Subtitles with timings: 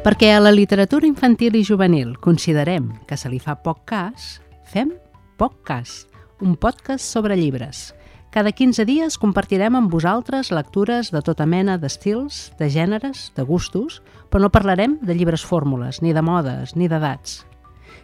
[0.00, 4.94] Perquè a la literatura infantil i juvenil considerem que se li fa poc cas, fem
[5.36, 6.06] poc cas,
[6.40, 7.90] un podcast sobre llibres.
[8.32, 13.98] Cada 15 dies compartirem amb vosaltres lectures de tota mena d'estils, de gèneres, de gustos,
[14.32, 17.42] però no parlarem de llibres fórmules, ni de modes, ni d'edats.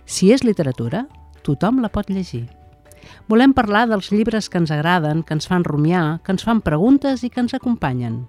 [0.05, 1.07] Si és literatura,
[1.49, 2.45] tothom la pot llegir.
[3.25, 7.25] Volem parlar dels llibres que ens agraden, que ens fan rumiar, que ens fan preguntes
[7.25, 8.27] i que ens acompanyen.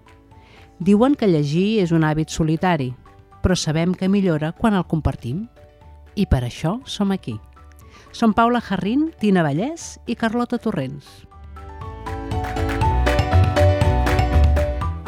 [0.80, 2.94] Diuen que llegir és un hàbit solitari,
[3.48, 5.46] però sabem que millora quan el compartim.
[6.20, 7.38] I per això som aquí.
[8.12, 11.08] Som Paula Jarrín, Tina Vallès i Carlota Torrents.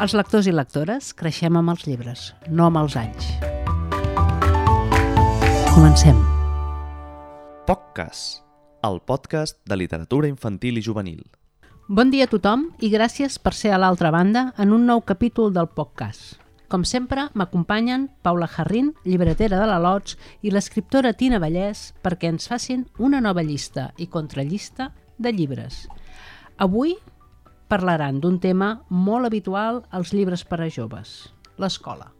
[0.00, 3.28] Els lectors i lectores creixem amb els llibres, no amb els anys.
[5.74, 6.24] Comencem.
[7.68, 8.40] POCCAS,
[8.88, 11.26] el podcast de literatura infantil i juvenil.
[11.92, 15.52] Bon dia a tothom i gràcies per ser a l'altra banda en un nou capítol
[15.52, 16.40] del podcast.
[16.70, 20.14] Com sempre, m'acompanyen Paula Jarrín, llibretera de la Lots,
[20.46, 25.88] i l'escriptora Tina Vallès perquè ens facin una nova llista i contrallista de llibres.
[26.62, 26.94] Avui
[27.66, 32.12] parlaran d'un tema molt habitual als llibres per a joves, l'escola.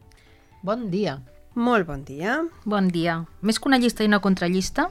[0.67, 1.21] Bon dia.
[1.55, 2.41] Molt bon dia.
[2.65, 3.21] Bon dia.
[3.39, 4.89] Més que una llista i una contrallista,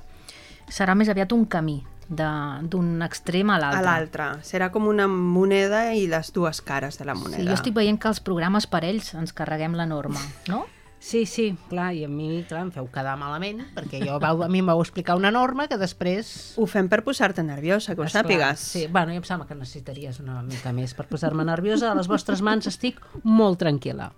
[0.73, 3.85] serà més aviat un camí d'un extrem a A l'altre.
[3.87, 4.25] l'altre.
[4.43, 7.39] Serà com una moneda i les dues cares de la moneda.
[7.39, 10.67] Sí, jo estic veient que els programes per ells ens carreguem la norma, no?
[11.01, 14.49] Sí, sí, clar, i a mi, clar, em feu quedar malament, perquè jo vau, a
[14.53, 16.53] mi em vau explicar una norma que després...
[16.61, 18.61] Ho fem per posar-te nerviosa, que ho Esclar, sàpigues.
[18.61, 21.93] Sí, bueno, jo em sembla que necessitaries una mica més per posar-me nerviosa.
[21.93, 24.11] A les vostres mans estic molt tranquil·la.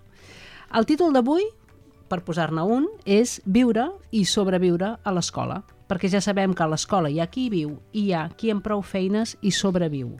[0.75, 1.45] El títol d'avui,
[2.11, 7.09] per posar-ne un, és Viure i sobreviure a l'escola, perquè ja sabem que a l'escola
[7.09, 10.15] hi ha qui viu i hi ha qui amb prou feines hi sobreviu.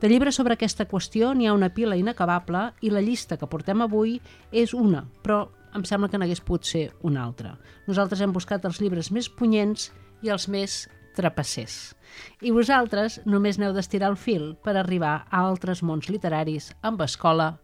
[0.00, 3.82] De llibres sobre aquesta qüestió n'hi ha una pila inacabable i la llista que portem
[3.84, 4.18] avui
[4.52, 7.56] és una, però em sembla que n'hagués pogut ser una altra.
[7.88, 9.90] Nosaltres hem buscat els llibres més punyents
[10.22, 10.84] i els més
[11.16, 11.94] trapassers.
[12.42, 17.54] I vosaltres només n'heu d'estirar el fil per arribar a altres mons literaris amb escola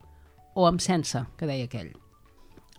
[0.54, 1.92] o amb sense, que deia aquell.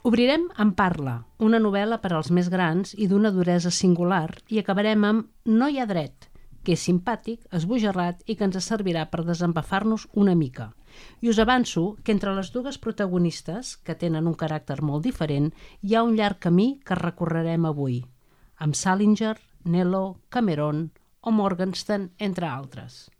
[0.02, 1.12] Obrirem amb Parla,
[1.46, 5.78] una novel·la per als més grans i d'una duresa singular, i acabarem amb No hi
[5.78, 6.26] ha dret,
[6.66, 10.72] que és simpàtic, esbojarrat i que ens servirà per desembafar-nos una mica.
[11.22, 15.54] I us avanço que entre les dues protagonistes, que tenen un caràcter molt diferent,
[15.86, 18.02] hi ha un llarg camí que recorrerem avui,
[18.58, 20.88] amb Salinger, Nello, Cameron
[21.22, 23.12] o Morgenstern, entre altres.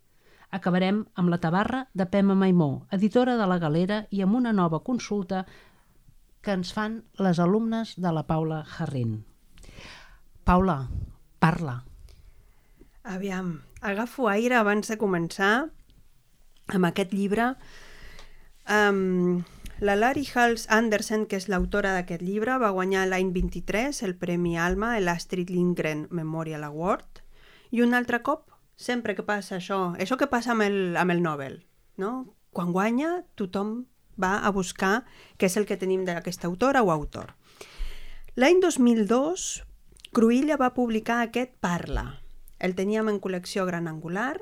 [0.50, 4.82] Acabarem amb la tabarra de Pema Maimó, editora de la Galera, i amb una nova
[4.82, 5.46] consulta
[6.42, 9.24] que ens fan les alumnes de la Paula Jarrín.
[10.44, 10.90] Paula,
[11.40, 11.84] parla.
[13.04, 15.70] Aviam, agafo aire abans de començar
[16.72, 17.54] amb aquest llibre.
[18.70, 19.44] Um,
[19.82, 24.58] la Larry Hals Andersen, que és l'autora d'aquest llibre, va guanyar l'any 23 el Premi
[24.58, 27.24] Alma, l'Astrid Lindgren Memorial Award,
[27.74, 31.24] i un altre cop, sempre que passa això, això que passa amb el, amb el
[31.26, 31.64] Nobel,
[31.98, 32.12] no?
[32.54, 33.88] Quan guanya, tothom
[34.22, 35.04] va a buscar
[35.38, 37.34] què és el que tenim d'aquesta autora o autor.
[38.36, 39.64] L'any 2002,
[40.16, 42.22] Cruïlla va publicar aquest Parla.
[42.60, 44.38] El teníem en col·lecció gran angular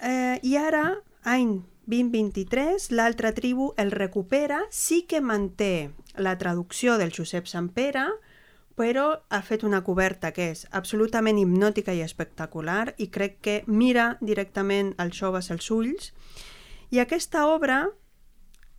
[0.00, 1.60] eh, i ara, any
[1.90, 8.06] 2023, l'altra tribu el recupera, sí que manté la traducció del Josep Sampere,
[8.78, 14.14] però ha fet una coberta que és absolutament hipnòtica i espectacular i crec que mira
[14.20, 16.14] directament als joves als ulls.
[16.90, 17.90] I aquesta obra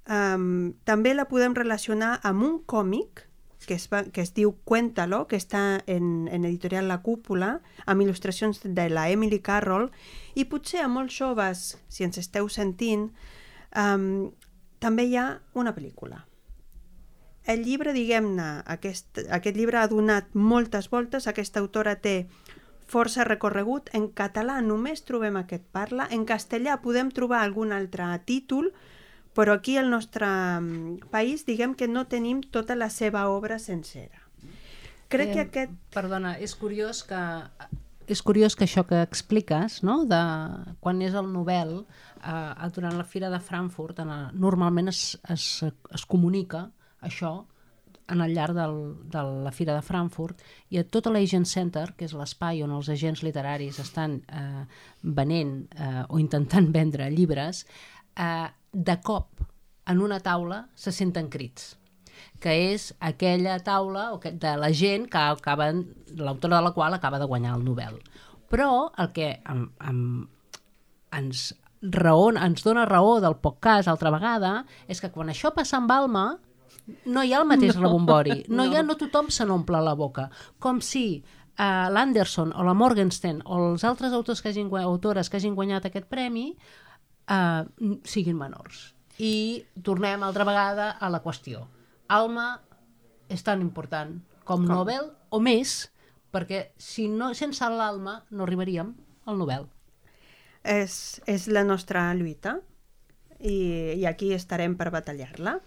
[0.10, 3.28] um, també la podem relacionar amb un còmic
[3.68, 8.02] que es, va, que es diu Cuéntalo, que està en, en editorial La Cúpula, amb
[8.02, 9.92] il·lustracions de la Emily Carroll,
[10.34, 13.12] i potser a molts joves, si ens esteu sentint,
[13.78, 14.32] um,
[14.82, 16.24] també hi ha una pel·lícula.
[17.50, 22.26] El llibre, diguem-ne, aquest, aquest llibre ha donat moltes voltes, aquesta autora té
[22.92, 23.90] força recorregut.
[23.98, 28.72] En català només trobem aquest parla, en castellà podem trobar algun altre títol,
[29.38, 34.20] però aquí al nostre mm, país diguem que no tenim tota la seva obra sencera.
[35.12, 35.78] Crec que Eh, aquest...
[35.94, 37.22] Perdona, és curiós que
[38.12, 40.02] és curiós que això que expliques, no?
[40.10, 40.20] de
[40.84, 41.86] quan és el Nobel,
[42.20, 46.70] eh, durant la Fira de Frankfurt, en el, normalment es, es, es comunica
[47.00, 47.46] això
[48.12, 52.06] en el llarg del, de la Fira de Frankfurt i a tot l'Agent Center, que
[52.10, 54.66] és l'espai on els agents literaris estan eh,
[55.02, 57.64] venent eh, o intentant vendre llibres,
[58.16, 59.41] eh, de cop
[59.85, 61.78] en una taula se senten crits
[62.41, 65.72] que és aquella taula o que- de la gent que acaba,
[66.16, 68.02] l'autora de la qual acaba de guanyar el Nobel.
[68.49, 70.28] Però el que em, em,
[71.11, 75.78] ens, raó, ens dona raó del poc cas altra vegada és que quan això passa
[75.78, 76.40] amb Alma,
[77.05, 78.43] no hi ha el mateix no, rebombori.
[78.47, 78.66] No, no.
[78.66, 80.29] Hi ha, no tothom se n'omple la boca.
[80.59, 81.23] Com si
[81.58, 85.85] uh, l'Anderson o la Morgenstern o els altres autors que hagin, autores que hagin guanyat
[85.87, 86.58] aquest premi
[87.32, 87.64] uh,
[88.04, 88.92] siguin menors.
[89.22, 91.66] I tornem altra vegada a la qüestió.
[92.12, 92.56] Alma
[93.32, 94.68] és tan important com, com?
[94.68, 95.92] Nobel o més,
[96.34, 98.92] perquè si no, sense l'alma no arribaríem
[99.30, 99.70] al Nobel.
[100.62, 102.60] És, és la nostra lluita
[103.40, 105.58] i, i aquí estarem per batallar-la.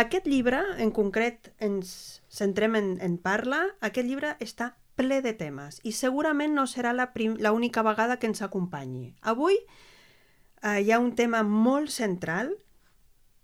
[0.00, 3.64] Aquest llibre, en concret, ens centrem en, en parla.
[3.82, 9.14] Aquest llibre està ple de temes i segurament no serà l'única vegada que ens acompanyi.
[9.22, 9.56] Avui
[10.62, 12.54] eh, hi ha un tema molt central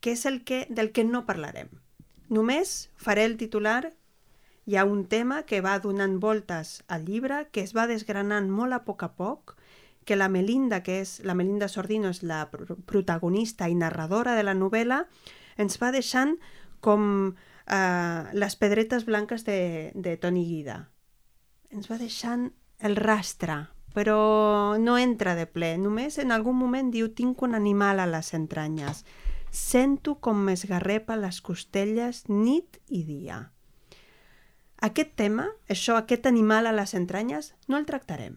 [0.01, 1.71] que és el que, del que no parlarem.
[2.29, 3.93] Només faré el titular
[4.67, 8.75] hi ha un tema que va donant voltes al llibre, que es va desgranant molt
[8.75, 9.55] a poc a poc,
[10.07, 14.43] que la Melinda, que és la Melinda Sordino, és la pr protagonista i narradora de
[14.47, 15.05] la novel·la,
[15.57, 16.35] ens va deixant
[16.83, 20.81] com eh, les pedretes blanques de, de Toni Guida.
[21.71, 22.51] Ens va deixant
[22.83, 23.63] el rastre,
[23.97, 25.79] però no entra de ple.
[25.81, 29.07] Només en algun moment diu tinc un animal a les entranyes.
[29.49, 33.39] Sento com m'esgarrepa les costelles nit i dia.
[34.85, 38.37] Aquest tema, això, aquest animal a les entranyes, no el tractarem.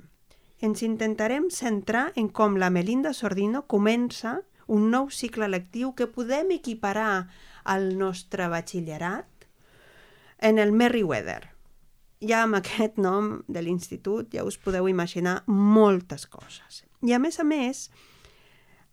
[0.64, 6.56] Ens intentarem centrar en com la Melinda Sordino comença un nou cicle lectiu que podem
[6.56, 7.28] equiparar
[7.66, 9.28] al nostre batxillerat
[10.40, 11.59] en el Merriweather.
[12.20, 16.84] Ja amb aquest nom de l'institut ja us podeu imaginar moltes coses.
[17.02, 17.88] I a més a més,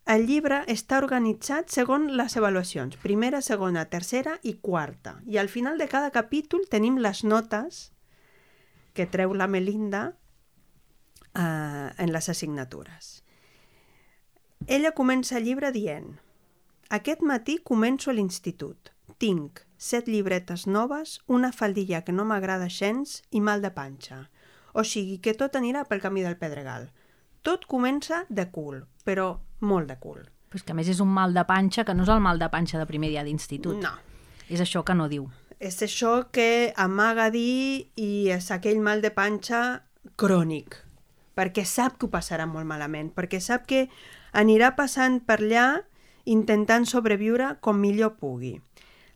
[0.07, 5.17] el llibre està organitzat segons les avaluacions, primera, segona, tercera i quarta.
[5.27, 7.91] I al final de cada capítol tenim les notes
[8.95, 10.05] que treu la Melinda
[11.35, 13.25] eh, en les assignatures.
[14.67, 16.15] Ella comença el llibre dient
[16.89, 18.93] Aquest matí començo a l'institut.
[19.19, 24.27] Tinc set llibretes noves, una faldilla que no m'agrada gens i mal de panxa.
[24.73, 26.91] O sigui que tot anirà pel camí del Pedregal.
[27.43, 30.25] Tot comença de cul, però molt de cul.
[30.51, 32.49] Pues que a més és un mal de panxa que no és el mal de
[32.53, 33.79] panxa de primer dia d'institut.
[33.83, 33.93] No.
[34.49, 35.29] És això que no diu.
[35.59, 39.63] És això que amaga dir i és aquell mal de panxa
[40.21, 40.77] crònic,
[41.37, 43.87] perquè sap que ho passarà molt malament, perquè sap que
[44.37, 45.67] anirà passant per allà
[46.27, 48.57] intentant sobreviure com millor pugui.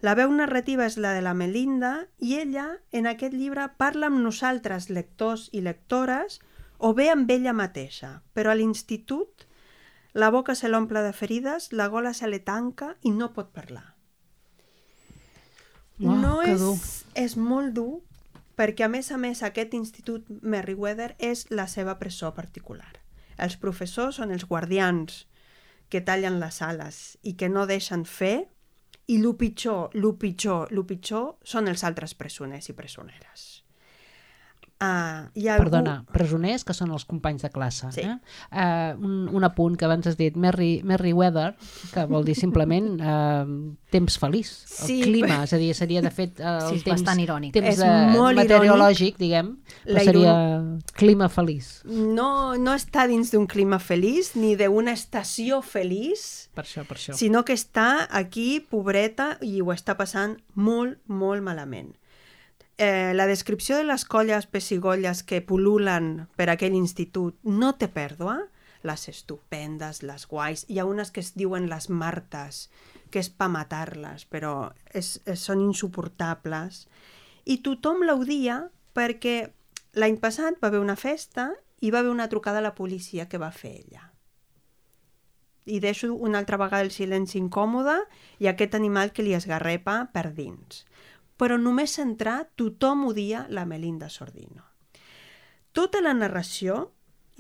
[0.01, 4.23] La veu narrativa és la de la Melinda i ella, en aquest llibre, parla amb
[4.25, 6.41] nosaltres, lectors i lectores,
[6.79, 9.45] o bé amb ella mateixa, però a l'institut
[10.13, 13.95] la boca se l'omple de ferides, la gola se li tanca i no pot parlar.
[16.01, 16.79] Uau, no és, dur.
[17.15, 18.01] és molt dur
[18.57, 22.89] perquè, a més a més, aquest institut Merriweather és la seva presó particular.
[23.37, 25.27] Els professors són els guardians
[25.93, 28.49] que tallen les ales i que no deixen fer
[29.11, 33.50] i el pitjor, el pitjor, el pitjor són els altres presoners i presoneres.
[34.81, 37.91] Uh, hi ha Perdona, presoners, que són els companys de classe.
[37.93, 38.01] Sí.
[38.01, 38.15] Eh?
[38.49, 41.51] Uh, un, un apunt que abans has dit, Merry, Merry Weather,
[41.93, 43.45] que vol dir simplement uh,
[43.93, 46.95] temps feliç, el Sí, clima, és a dir, seria de fet Sí, el és temps,
[47.03, 47.53] bastant irònic.
[47.59, 49.53] temps És uh, molt meteorològic, diguem,
[49.85, 50.35] La però seria
[50.97, 51.69] clima feliç.
[51.85, 57.13] No, no està dins d'un clima feliç ni d'una estació feliç, Per això, per això.
[57.21, 61.93] sinó que està aquí, pobreta, i ho està passant molt, molt malament.
[62.81, 66.07] Eh, la descripció de les colles pessigolles que pul·lulen
[66.41, 68.39] per aquell institut no té pèrdua,
[68.89, 72.63] les estupendes, les guais, hi ha unes que es diuen les martes,
[73.13, 76.87] que és pa matar-les, però és, és, són insuportables.
[77.45, 78.63] I tothom l'odia
[78.97, 79.37] perquè
[80.01, 81.51] l'any passat va haver una festa
[81.85, 84.07] i va haver una trucada a la policia que va fer ella
[85.71, 87.95] i deixo una altra vegada el silenci incòmode
[88.41, 90.85] i aquest animal que li esgarrepa per dins.
[91.41, 94.67] Però només entrar, tothom odia la Melinda Sordino.
[95.73, 96.91] Tota la narració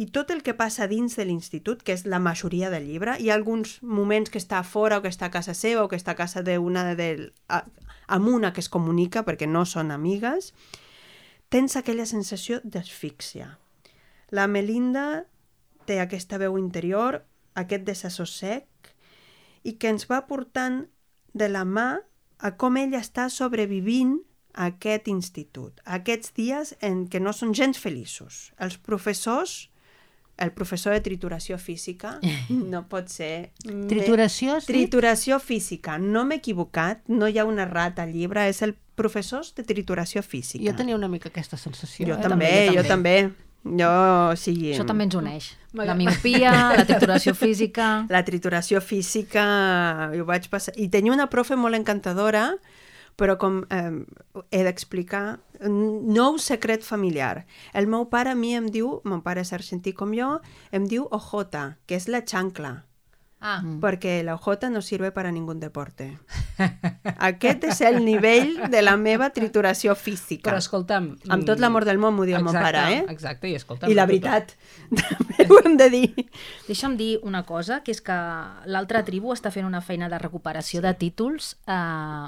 [0.00, 3.28] i tot el que passa dins de l'institut, que és la majoria del llibre, hi
[3.28, 6.14] ha alguns moments que està fora o que està a casa seva o que està
[6.14, 7.66] a casa d'una del, a,
[8.08, 10.54] amb una que es comunica perquè no són amigues,
[11.52, 13.58] tens aquella sensació d'asfíxia.
[14.32, 15.26] La Melinda
[15.84, 17.20] té aquesta veu interior,
[17.60, 18.94] aquest desassossec,
[19.68, 20.86] i que ens va portant
[21.36, 21.90] de la mà
[22.40, 24.18] a com ella està sobrevivint
[24.54, 28.50] a aquest institut, a aquests dies en què no són gens feliços.
[28.58, 29.68] Els professors,
[30.40, 32.16] el professor de trituració física
[32.72, 33.52] no pot ser...
[33.90, 34.70] Trituració, dit?
[34.72, 39.46] Trituració física, no m'he equivocat, no hi ha una rata al llibre, és el professor
[39.56, 40.64] de trituració física.
[40.64, 42.08] Jo tenia una mica aquesta sensació.
[42.08, 42.24] jo eh?
[42.24, 43.16] també, jo també.
[43.64, 43.90] Jo,
[44.32, 44.72] o sigui...
[44.72, 45.50] Això també ens uneix.
[45.76, 47.88] La miopia, la trituració física...
[48.14, 49.44] La trituració física,
[50.16, 50.74] jo vaig passar...
[50.80, 52.46] I tenia una profe molt encantadora,
[53.20, 54.00] però com eh,
[54.50, 57.44] he d'explicar, nou secret familiar.
[57.76, 60.38] El meu pare a mi em diu, mon pare és argentí com jo,
[60.72, 62.78] em diu ojota, que és la xancla,
[63.40, 66.18] Ah, perquè la ojota no sirve para ningún deporte.
[67.30, 70.50] Aquest és el nivell de la meva trituració física.
[70.50, 71.14] Però escolta'm...
[71.32, 73.00] Amb tot l'amor del món m'ho diu exacte, pare, eh?
[73.08, 73.88] Exacte, i escolta'm...
[73.88, 74.52] I la veritat,
[75.00, 76.26] també ho hem de dir.
[76.68, 78.18] Deixa'm dir una cosa, que és que
[78.68, 81.80] l'altra tribu està fent una feina de recuperació de títols eh,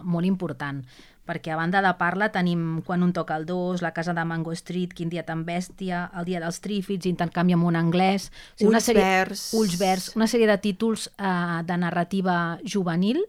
[0.09, 0.81] molt important,
[1.27, 4.53] perquè a banda de parla tenim Quan un toca el dos, La casa de Mango
[4.53, 8.31] Street, Quin dia tan bèstia, El dia dels trífids, Intercanvi amb un anglès...
[8.61, 9.45] una Ulls verds.
[9.59, 13.23] Ulls verds, una sèrie de títols eh, de narrativa juvenil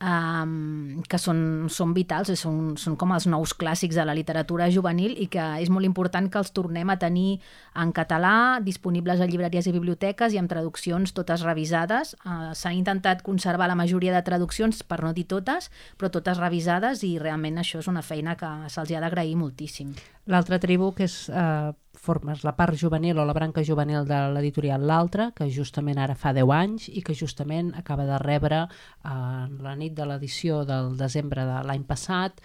[0.00, 1.38] um, que són,
[1.72, 5.70] són vitals, són, són com els nous clàssics de la literatura juvenil i que és
[5.72, 7.38] molt important que els tornem a tenir
[7.80, 12.14] en català, disponibles a llibreries i biblioteques i amb traduccions totes revisades.
[12.24, 17.02] Uh, S'ha intentat conservar la majoria de traduccions, per no dir totes, però totes revisades
[17.06, 19.94] i realment això és una feina que se'ls ha d'agrair moltíssim.
[20.26, 21.72] L'altra tribu, que és eh,
[22.06, 26.32] formes la part juvenil o la branca juvenil de l'editorial L'Altra, que justament ara fa
[26.36, 30.94] 10 anys i que justament acaba de rebre eh, en la nit de l'edició del
[30.96, 32.40] desembre de l'any passat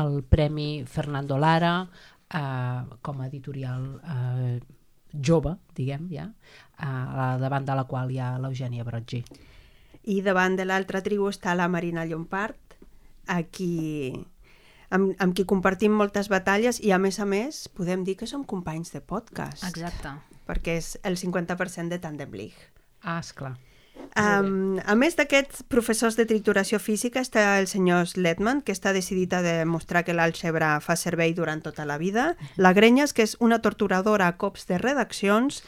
[0.00, 1.74] el Premi Fernando Lara
[2.28, 4.60] eh, com a editorial eh,
[5.12, 9.22] jove, diguem ja, eh, davant de la qual hi ha l'Eugènia Brotgi.
[10.06, 12.76] I davant de l'altra tribu està la Marina Llompart,
[13.26, 14.12] a qui,
[14.90, 18.44] amb, amb qui compartim moltes batalles i, a més a més, podem dir que som
[18.44, 19.64] companys de podcast.
[19.68, 20.16] Exacte.
[20.46, 22.70] Perquè és el 50% de Tandem League.
[23.02, 23.56] Ah, esclar.
[24.16, 29.34] Um, a més d'aquests professors de trituració física està el senyor Sledman, que està decidit
[29.36, 33.60] a demostrar que l'àlgebra fa servei durant tota la vida, la Grenyes, que és una
[33.64, 35.62] torturadora a cops de redaccions,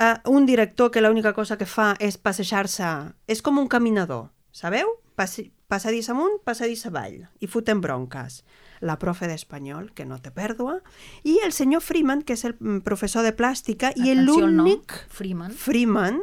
[0.00, 2.92] uh, un director que l'única cosa que fa és passejar-se,
[3.28, 4.96] és com un caminador, sabeu?
[5.16, 8.42] Passi passadís amunt, passadís avall, i foten bronques.
[8.84, 10.80] La profe d'espanyol, que no té pèrdua,
[11.24, 14.98] i el senyor Freeman, que és el mm, professor de plàstica, i Atenció nom, l'únic...
[15.08, 15.54] Freeman.
[15.56, 16.20] Freeman,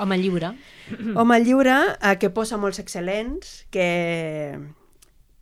[0.00, 0.54] Home lliure.
[1.16, 4.56] Home lliure, eh, que posa molts excel·lents, que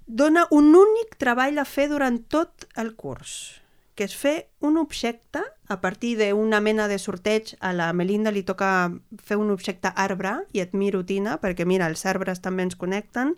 [0.07, 3.61] dona un únic treball a fer durant tot el curs,
[4.01, 7.51] que és fer un objecte a partir d'una mena de sorteig.
[7.61, 8.89] A la Melinda li toca
[9.21, 13.35] fer un objecte arbre i et miro, Tina, perquè mira, els arbres també ens connecten,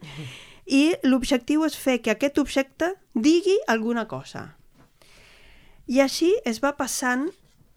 [0.70, 4.52] i l'objectiu és fer que aquest objecte digui alguna cosa.
[5.90, 7.26] I així es va passant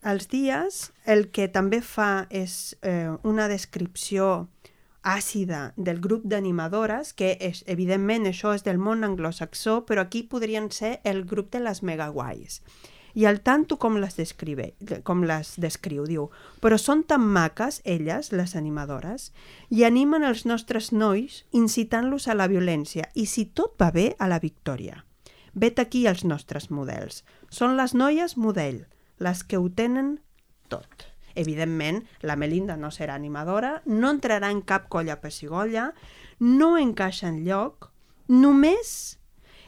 [0.06, 4.46] els dies, el que també fa és eh, una descripció
[5.06, 10.72] àcida del grup d'animadores, que és, evidentment això és del món anglosaxó, però aquí podrien
[10.74, 12.60] ser el grup de les megaguais.
[13.16, 14.74] I al tanto com les, descrive,
[15.08, 16.26] com les descriu, diu,
[16.60, 19.30] però són tan maques, elles, les animadores,
[19.72, 24.28] i animen els nostres nois incitant-los a la violència, i si tot va bé, a
[24.28, 25.06] la victòria.
[25.56, 27.24] Vet aquí els nostres models.
[27.48, 28.84] Són les noies model,
[29.24, 30.18] les que ho tenen
[30.68, 31.15] tot.
[31.36, 35.92] Evidentment, la Melinda no serà animadora, no entrarà en cap colla pessigolla,
[36.40, 37.92] no encaixa en lloc,
[38.28, 39.20] només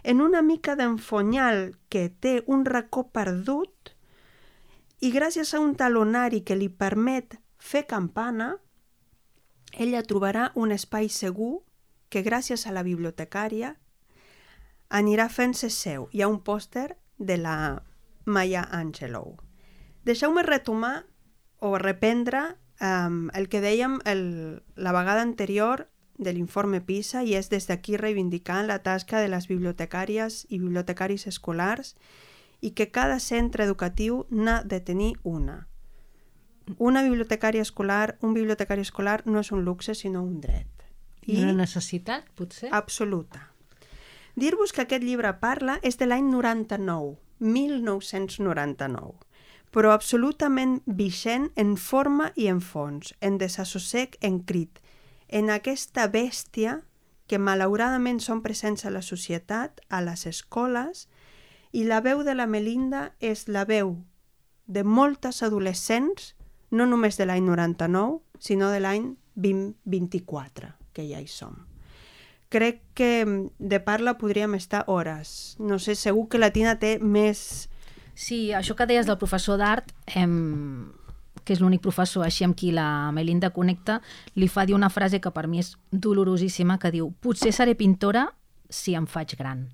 [0.03, 3.91] en una mica d'enfonyal que té un racó perdut
[5.03, 8.55] i gràcies a un talonari que li permet fer campana,
[9.77, 11.59] ella trobarà un espai segur
[12.09, 13.75] que gràcies a la bibliotecària
[14.89, 16.07] anirà fent-se seu.
[16.15, 17.83] Hi ha un pòster de la
[18.25, 19.35] Maya Angelou.
[20.07, 21.03] Deixeu-me retomar
[21.59, 25.87] o reprendre um, el que dèiem el, la vegada anterior
[26.17, 31.27] de l'informe PISA i és des d'aquí reivindicant la tasca de les bibliotecàries i bibliotecaris
[31.29, 31.95] escolars
[32.61, 35.67] i que cada centre educatiu n'ha de tenir una.
[36.77, 40.67] Una bibliotecària escolar, un bibliotecari escolar no és un luxe sinó un dret.
[41.27, 42.69] I una necessitat, potser?
[42.71, 43.51] Absoluta.
[44.35, 49.15] Dir-vos que aquest llibre parla és de l'any 99, 1999,
[49.71, 54.79] però absolutament vigent en forma i en fons, en desassossec, en crit,
[55.27, 56.81] en aquesta bèstia
[57.27, 61.07] que malauradament són presents a la societat, a les escoles,
[61.75, 63.97] i la veu de la Melinda és la veu
[64.67, 66.33] de moltes adolescents,
[66.71, 71.67] no només de l'any 99, sinó de l'any 2024, que ja hi som.
[72.49, 73.25] Crec que
[73.59, 75.57] de parla podríem estar hores.
[75.59, 77.67] No sé, segur que la Tina té més...
[78.17, 80.89] Sí, això que deies del professor d'art, em,
[81.45, 83.99] que és l'únic professor així amb qui la Melinda connecta,
[84.35, 88.25] li fa dir una frase que per mi és dolorosíssima, que diu potser seré pintora
[88.73, 89.67] si em faig gran.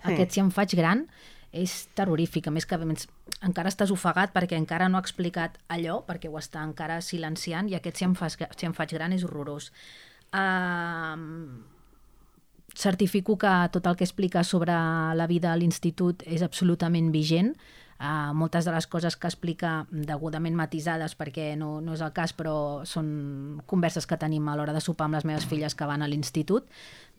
[0.00, 0.14] Sí.
[0.14, 1.04] Aquest si em faig gran
[1.52, 3.04] és terrorífic, a més que més,
[3.44, 7.76] encara estàs ofegat perquè encara no ha explicat allò, perquè ho està encara silenciant, i
[7.76, 9.68] aquest si em, fas, si em faig gran és horrorós.
[10.32, 11.60] Uh,
[12.74, 17.52] certifico que tot el que explica sobre la vida a l'institut és absolutament vigent.
[18.02, 22.32] Uh, moltes de les coses que explica degudament matisades perquè no, no és el cas
[22.34, 26.02] però són converses que tenim a l'hora de sopar amb les meves filles que van
[26.02, 26.66] a l'institut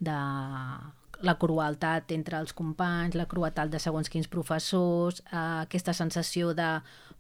[0.04, 0.18] de
[1.24, 6.68] la crueltat entre els companys, la crueltat de segons quins professors, eh, aquesta sensació de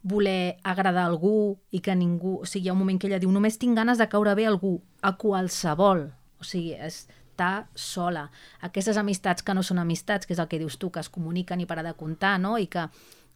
[0.04, 2.42] voler agradar algú i que ningú...
[2.44, 4.46] O sigui, hi ha un moment que ella diu només tinc ganes de caure bé
[4.46, 6.10] a algú, a qualsevol.
[6.44, 8.28] O sigui, està sola.
[8.68, 11.64] Aquestes amistats que no són amistats, que és el que dius tu, que es comuniquen
[11.64, 12.58] i para de comptar, no?
[12.60, 12.90] I que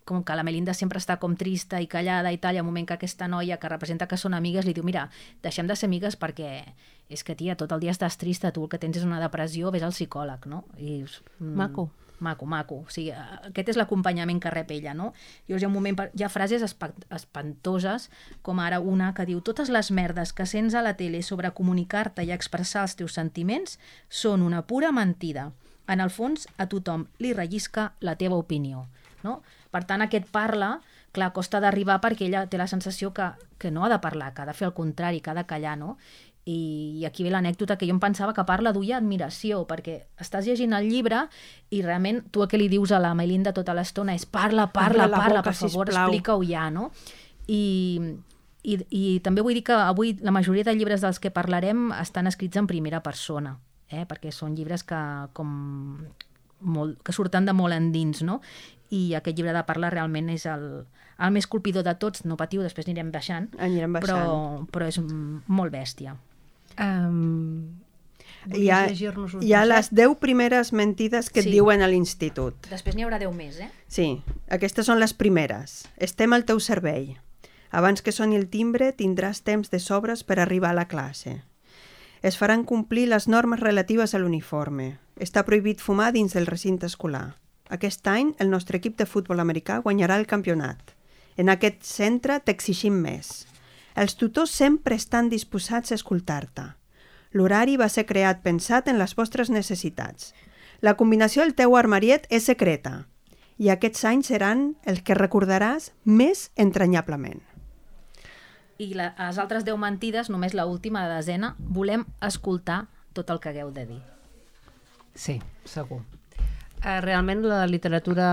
[0.08, 2.88] com que la Melinda sempre està com trista i callada i tal, i un moment
[2.88, 5.10] que aquesta noia que representa que són amigues li diu, mira,
[5.44, 6.64] deixem de ser amigues perquè
[7.12, 9.72] és que, tia, tot el dia estàs trista, tu el que tens és una depressió,
[9.72, 10.66] vés al psicòleg, no?
[10.80, 11.90] I, mm, maco.
[12.20, 12.80] Maco, maco.
[12.82, 15.12] O sigui, aquest és l'acompanyament que rep ella, no?
[15.46, 18.10] Llavors hi ha un moment, hi ha frases espantoses,
[18.42, 22.26] com ara una que diu totes les merdes que sents a la tele sobre comunicar-te
[22.26, 23.78] i expressar els teus sentiments
[24.10, 25.52] són una pura mentida.
[25.88, 28.88] En el fons, a tothom li rellisca la teva opinió.
[29.24, 29.42] No?
[29.78, 30.80] Per tant, aquest parla,
[31.14, 33.30] clar, costa d'arribar perquè ella té la sensació que,
[33.62, 35.76] que no ha de parlar, que ha de fer el contrari, que ha de callar,
[35.78, 35.98] no?
[36.48, 40.48] I, i aquí ve l'anècdota que jo em pensava que parla duia admiració, perquè estàs
[40.48, 41.26] llegint el llibre
[41.76, 45.10] i realment tu el que li dius a la Melinda tota l'estona és parla, parla,
[45.12, 46.88] parla, parla per favor, explica-ho ja, no?
[47.52, 48.00] I,
[48.64, 52.32] i, I també vull dir que avui la majoria de llibres dels que parlarem estan
[52.32, 53.58] escrits en primera persona,
[53.92, 54.08] eh?
[54.08, 55.04] perquè són llibres que,
[55.36, 55.52] com,
[56.62, 58.42] molt, que surten de molt endins, no?
[58.94, 60.86] I aquest llibre de parla realment és el,
[61.20, 64.24] el més colpidor de tots, no patiu, després anirem baixant, anirem baixant.
[64.24, 66.16] Però, però és molt bèstia.
[66.78, 67.76] Um,
[68.54, 71.50] hi ha, hi ha les 10 primeres mentides que sí.
[71.50, 72.70] et diuen a l'institut.
[72.72, 73.70] Després n'hi haurà 10 més, eh?
[73.92, 74.10] Sí,
[74.54, 75.82] aquestes són les primeres.
[75.98, 77.18] Estem al teu servei.
[77.76, 81.42] Abans que soni el timbre tindràs temps de sobres per arribar a la classe.
[82.22, 84.98] Es faran complir les normes relatives a l'uniforme.
[85.20, 87.38] Està prohibit fumar dins del recinte escolar.
[87.70, 90.94] Aquest any el nostre equip de futbol americà guanyarà el campionat.
[91.38, 93.46] En aquest centre t'exigim més.
[93.96, 96.72] Els tutors sempre estan disposats a escoltar-te.
[97.34, 100.34] L'horari va ser creat pensat en les vostres necessitats.
[100.82, 103.06] La combinació del teu armariet és secreta
[103.58, 107.42] i aquests anys seran els que recordaràs més entranyablement.
[108.78, 112.86] I la, les altres 10 mentides, només la última de desena, volem escoltar
[113.18, 114.04] tot el que hagueu de dir.
[115.18, 116.04] Sí, segur.
[116.78, 118.28] Eh, realment la literatura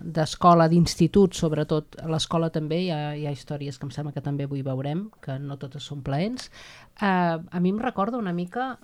[0.00, 4.24] d'escola, d'institut, sobretot a l'escola també, hi ha, hi ha històries que em sembla que
[4.24, 6.48] també avui veurem, que no totes són plaents.
[6.96, 8.78] Eh, a mi em recorda una mica,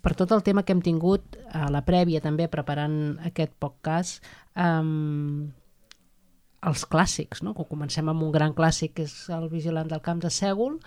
[0.00, 4.24] per tot el tema que hem tingut a la prèvia també preparant aquest podcast,
[4.56, 4.80] eh,
[6.66, 7.54] els clàssics, no?
[7.56, 10.78] que comencem amb un gran clàssic que és el Vigilant del Camp de Sègol,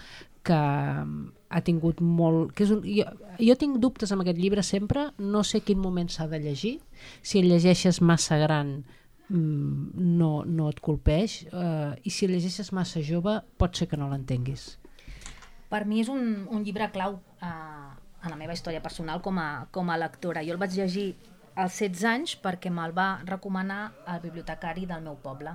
[0.45, 2.51] que ha tingut molt...
[2.53, 3.07] Que és un, jo,
[3.39, 6.75] jo tinc dubtes amb aquest llibre sempre, no sé quin moment s'ha de llegir,
[7.23, 8.75] si el llegeixes massa gran
[9.29, 13.99] mm, no, no et colpeix, eh, i si el llegeixes massa jove pot ser que
[13.99, 14.73] no l'entenguis.
[15.73, 19.65] Per mi és un, un llibre clau eh, en la meva història personal com a,
[19.73, 20.43] com a lectora.
[20.45, 21.13] Jo el vaig llegir
[21.55, 25.53] als 16 anys perquè me'l va recomanar el bibliotecari del meu poble,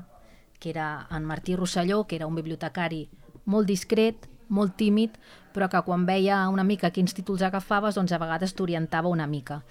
[0.59, 3.09] que era en Martí Rosselló, que era un bibliotecari
[3.47, 5.17] molt discret, molt tímid,
[5.53, 9.63] però que quan veia una mica quins títols agafaves, doncs a vegades t'orientava una mica.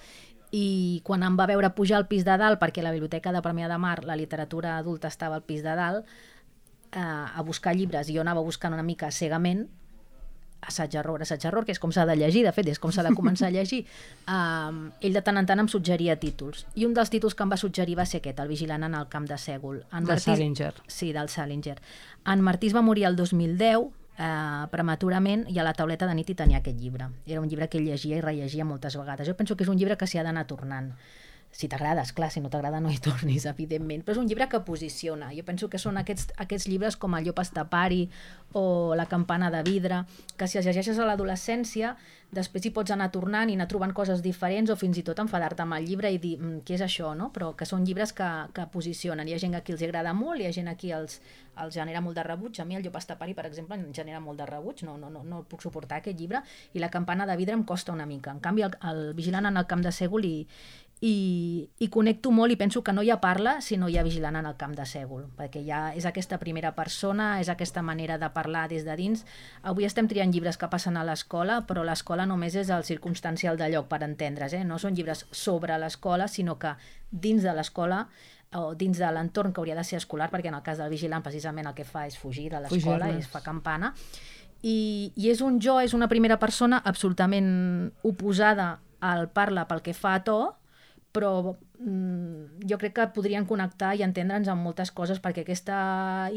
[0.51, 3.67] I quan em va veure pujar al pis de dalt, perquè la biblioteca de Premià
[3.67, 6.05] de Mar, la literatura adulta estava al pis de dalt,
[6.91, 9.67] eh, a buscar llibres, i jo anava buscant una mica cegament,
[10.61, 13.47] assaig-error, assaig-error, que és com s'ha de llegir, de fet, és com s'ha de començar
[13.49, 13.83] a llegir,
[14.37, 16.65] um, ell de tant en tant em suggeria títols.
[16.75, 19.07] I un dels títols que em va suggerir va ser aquest, El vigilant en el
[19.11, 19.83] camp de Sègol.
[19.91, 20.31] En de Martí...
[20.31, 20.73] Salinger.
[20.87, 21.77] Sí, del Salinger.
[22.25, 26.35] En Martí va morir el 2010, eh, prematurament i a la tauleta de nit hi
[26.35, 27.11] tenia aquest llibre.
[27.25, 29.27] Era un llibre que ell llegia i rellegia moltes vegades.
[29.27, 30.93] Jo penso que és un llibre que s'hi ha d'anar tornant
[31.51, 34.61] si t'agrada, clar, si no t'agrada no hi tornis, evidentment, però és un llibre que
[34.67, 35.31] posiciona.
[35.33, 38.07] Jo penso que són aquests, aquests llibres com el llop estapari
[38.53, 40.03] o la campana de vidre,
[40.37, 41.95] que si els llegeixes a l'adolescència,
[42.31, 45.63] després hi pots anar tornant i anar trobant coses diferents o fins i tot enfadar-te
[45.63, 47.29] amb el llibre i dir mm, què és això, no?
[47.33, 49.27] Però que són llibres que, que posicionen.
[49.27, 51.21] Hi ha gent a qui els agrada molt, hi ha gent a qui els,
[51.63, 52.59] els genera molt de rebuig.
[52.59, 55.23] A mi el llop estapari, per exemple, em genera molt de rebuig, no, no, no,
[55.23, 58.35] no puc suportar aquest llibre, i la campana de vidre em costa una mica.
[58.35, 60.35] En canvi, el, el vigilant en el camp de Sègol i,
[61.01, 64.05] i, i connecto molt i penso que no hi ha parla si no hi ha
[64.05, 68.17] vigilant en el camp de sègol, perquè ja és aquesta primera persona, és aquesta manera
[68.17, 69.21] de parlar des de dins.
[69.61, 73.69] Avui estem triant llibres que passen a l'escola, però l'escola només és el circumstancial de
[73.69, 74.63] lloc per entendre's, eh?
[74.65, 76.73] no són llibres sobre l'escola, sinó que
[77.11, 78.07] dins de l'escola
[78.57, 81.21] o dins de l'entorn que hauria de ser escolar, perquè en el cas del vigilant
[81.21, 83.93] precisament el que fa és fugir de l'escola, és fa campana,
[84.63, 89.93] i, i és un jo, és una primera persona absolutament oposada el parla pel que
[89.93, 90.39] fa a to,
[91.17, 91.31] però
[91.79, 95.77] mm, jo crec que podrien connectar i entendre'ns amb moltes coses perquè aquesta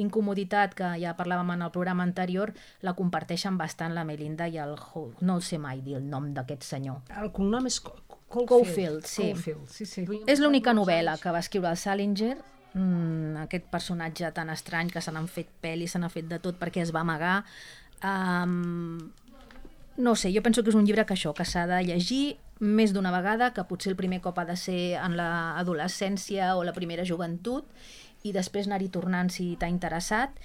[0.00, 2.54] incomoditat que ja parlàvem en el programa anterior
[2.86, 4.78] la comparteixen bastant la Melinda i el
[5.20, 7.02] no el sé mai dir el nom d'aquest senyor.
[7.20, 8.48] El cognom és Caulfield.
[8.48, 9.32] Caulfield, sí.
[9.32, 10.06] Caulfield, sí, sí.
[10.30, 12.36] És l'única novel·la que va escriure el Salinger,
[12.72, 16.56] mm, aquest personatge tan estrany que se n'han fet pel·lis, se n'ha fet de tot
[16.60, 17.42] perquè es va amagar.
[18.00, 19.10] Um,
[20.00, 22.92] no sé, jo penso que és un llibre que això, que s'ha de llegir més
[22.92, 27.06] d'una vegada, que potser el primer cop ha de ser en l'adolescència o la primera
[27.08, 27.64] joventut
[28.24, 30.36] i després anar-hi tornant si t'ha interessat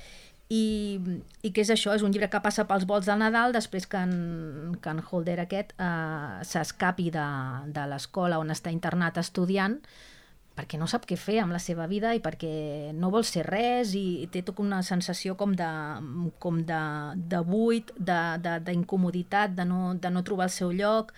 [0.53, 0.99] i,
[1.41, 1.95] i què és això?
[1.97, 5.39] És un llibre que passa pels vols del Nadal després que en, que en Holder
[5.41, 7.25] aquest eh, s'escapi de,
[7.73, 9.79] de l'escola on està internat estudiant
[10.55, 13.91] perquè no sap què fer amb la seva vida i perquè no vol ser res
[13.99, 15.67] i té tota una sensació com de,
[16.39, 16.81] com de,
[17.15, 21.11] de buit, de- de- d'incomoditat, de, de, no, de no trobar el seu lloc,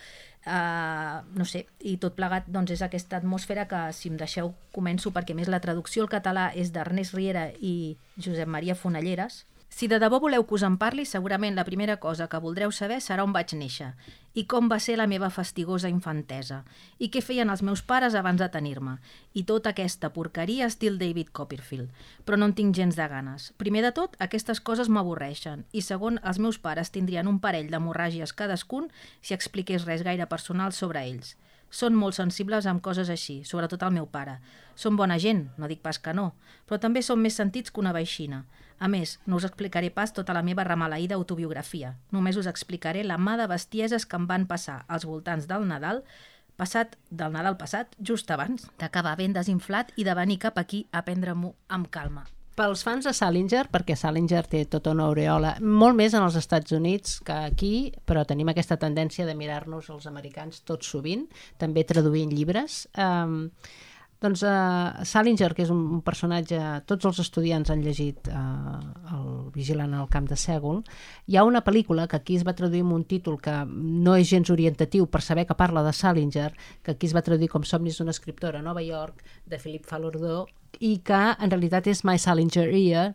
[0.47, 5.11] uh, no sé, i tot plegat doncs, és aquesta atmosfera que, si em deixeu, començo,
[5.13, 9.43] perquè més la traducció al català és d'Ernest Riera i Josep Maria Fonalleres.
[9.69, 12.97] Si de debò voleu que us en parli, segurament la primera cosa que voldreu saber
[13.03, 13.91] serà on vaig néixer
[14.37, 16.61] i com va ser la meva fastigosa infantesa
[17.01, 18.95] i què feien els meus pares abans de tenir-me
[19.33, 21.89] i tota aquesta porqueria estil David Copperfield.
[22.25, 23.51] Però no en tinc gens de ganes.
[23.57, 28.33] Primer de tot, aquestes coses m'avorreixen i segon, els meus pares tindrien un parell d'hemorràgies
[28.33, 31.35] cadascun si expliqués res gaire personal sobre ells.
[31.69, 34.37] Són molt sensibles amb coses així, sobretot el meu pare.
[34.75, 36.31] Són bona gent, no dic pas que no,
[36.67, 38.45] però també són més sentits que una veixina.
[38.79, 41.95] A més, no us explicaré pas tota la meva remaleïda autobiografia.
[42.13, 46.03] Només us explicaré la mà de bestieses que em van passar als voltants del Nadal,
[46.57, 51.03] passat del Nadal passat, just abans d'acabar ben desinflat i de venir cap aquí a
[51.05, 52.27] prendre-m'ho amb calma.
[52.57, 56.73] Pels fans de Salinger, perquè Salinger té tota una aureola, molt més en els Estats
[56.73, 57.73] Units que aquí,
[58.09, 61.27] però tenim aquesta tendència de mirar-nos els americans tot sovint,
[61.61, 62.87] també traduint llibres.
[62.97, 63.51] Um,
[64.21, 66.57] doncs uh, Salinger, que és un, personatge...
[66.89, 68.79] Tots els estudiants han llegit uh,
[69.13, 70.79] el Vigilant al camp de Sègol.
[71.29, 74.29] Hi ha una pel·lícula que aquí es va traduir amb un títol que no és
[74.31, 76.49] gens orientatiu per saber que parla de Salinger,
[76.81, 80.47] que aquí es va traduir com Somnis d'una escriptora a Nova York, de Philippe Falordó,
[80.81, 83.13] i que en realitat és My Salinger Year,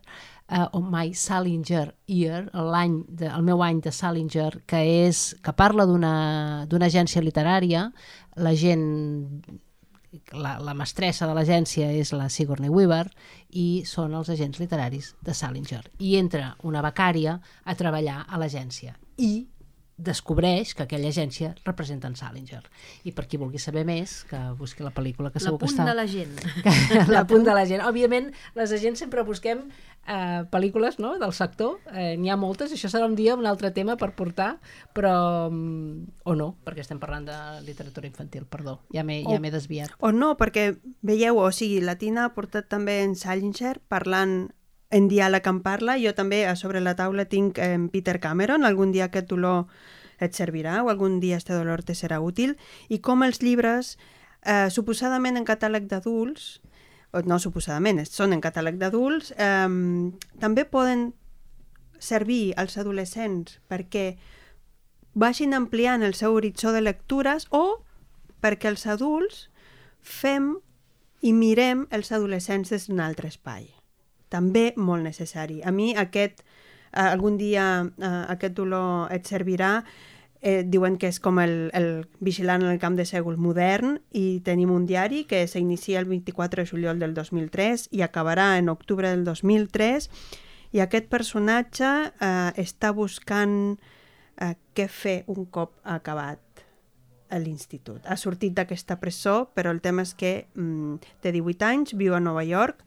[0.54, 5.88] uh, o My Salinger Year, l'any el meu any de Salinger, que és que parla
[5.90, 7.88] d'una agència literària,
[8.38, 8.86] la gent
[10.32, 13.06] la, la mestressa de l'agència és la Sigourney Weaver
[13.58, 15.82] i són els agents literaris de Salinger.
[15.98, 19.46] I entra una becària a treballar a l'agència i
[20.04, 22.62] descobreix que aquella agència representa en Salinger.
[23.08, 25.74] I per qui vulgui saber més, que busqui la pel·lícula, que La segur que punt
[25.74, 25.86] està...
[25.88, 26.36] de la gent.
[27.16, 27.84] la punt de la gent.
[27.86, 29.64] Òbviament, les agents sempre busquem
[30.06, 31.14] eh, pel·lícules no?
[31.18, 31.78] del sector.
[31.92, 34.56] Eh, N'hi ha moltes, això serà un dia un altre tema per portar,
[34.94, 35.48] però...
[35.50, 37.36] mm, o no, perquè estem parlant de
[37.66, 38.78] literatura infantil, perdó.
[38.94, 39.94] Ja m'he ja desviat.
[40.00, 44.52] O no, perquè veieu, o sigui, la Tina ha portat també en Salinger parlant
[44.92, 48.92] en diàleg en parla, jo també a sobre la taula tinc en Peter Cameron, algun
[48.92, 49.66] dia aquest dolor
[50.22, 52.54] et servirà o algun dia este dolor te serà útil,
[52.88, 53.96] i com els llibres,
[54.44, 56.60] eh, suposadament en catàleg d'adults,
[57.24, 61.10] no suposadament, són en catàleg d'adults, eh, també poden
[61.98, 64.16] servir als adolescents perquè
[65.14, 67.84] vagin ampliant el seu horitzó de lectures o
[68.42, 69.46] perquè els adults
[70.00, 70.56] fem
[71.22, 73.70] i mirem els adolescents des d'un altre espai.
[74.32, 75.60] També molt necessari.
[75.62, 76.40] A mi aquest,
[76.92, 79.82] eh, algun dia eh, aquest dolor et servirà,
[80.42, 84.42] eh, diuen que és com el, el vigilant en el camp de sègol modern i
[84.44, 89.08] tenim un diari que s'inicia el 24 de juliol del 2003 i acabarà en octubre
[89.08, 90.10] del 2003
[90.72, 93.76] i aquest personatge eh, està buscant
[94.40, 96.40] eh, què fer un cop acabat
[97.32, 98.02] a l'institut.
[98.04, 102.20] Ha sortit d'aquesta presó, però el tema és que mm, té 18 anys, viu a
[102.20, 102.82] Nova York,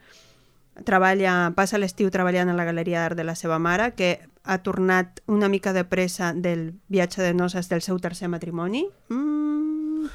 [0.83, 5.21] treballa, passa l'estiu treballant a la Galeria d'Art de la seva mare, que ha tornat
[5.27, 8.85] una mica de pressa del viatge de noces del seu tercer matrimoni.
[9.09, 10.09] Mm.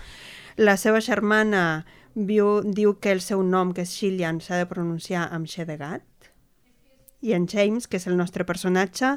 [0.61, 5.29] La seva germana viu, diu que el seu nom, que és Shillian, s'ha de pronunciar
[5.33, 6.05] amb xe de gat.
[7.21, 9.17] I en James, que és el nostre personatge,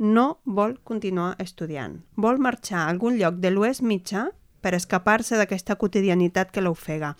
[0.00, 2.00] no vol continuar estudiant.
[2.16, 7.14] Vol marxar a algun lloc de l'oest mitjà per escapar-se d'aquesta quotidianitat que l'ofega.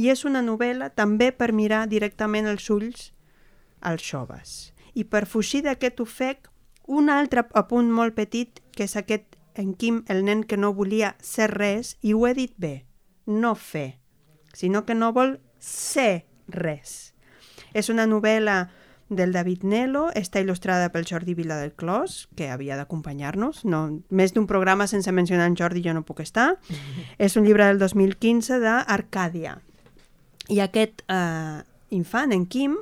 [0.00, 3.10] I és una novel·la també per mirar directament els ulls
[3.84, 4.72] als joves.
[4.96, 6.48] I per fugir d'aquest ofec,
[6.88, 11.14] un altre apunt molt petit, que és aquest en Quim, el nen que no volia
[11.20, 12.86] ser res, i ho he dit bé,
[13.26, 14.00] no fer,
[14.56, 17.12] sinó que no vol ser res.
[17.76, 18.70] És una novel·la
[19.10, 23.64] del David Nelo, està il·lustrada pel Jordi Vila del Clos, que havia d'acompanyar-nos.
[23.66, 26.54] No, més d'un programa sense mencionar en Jordi jo no puc estar.
[27.18, 29.58] És un llibre del 2015 d'Arcàdia.
[30.50, 31.62] I aquest eh,
[31.94, 32.76] infant, en Quim,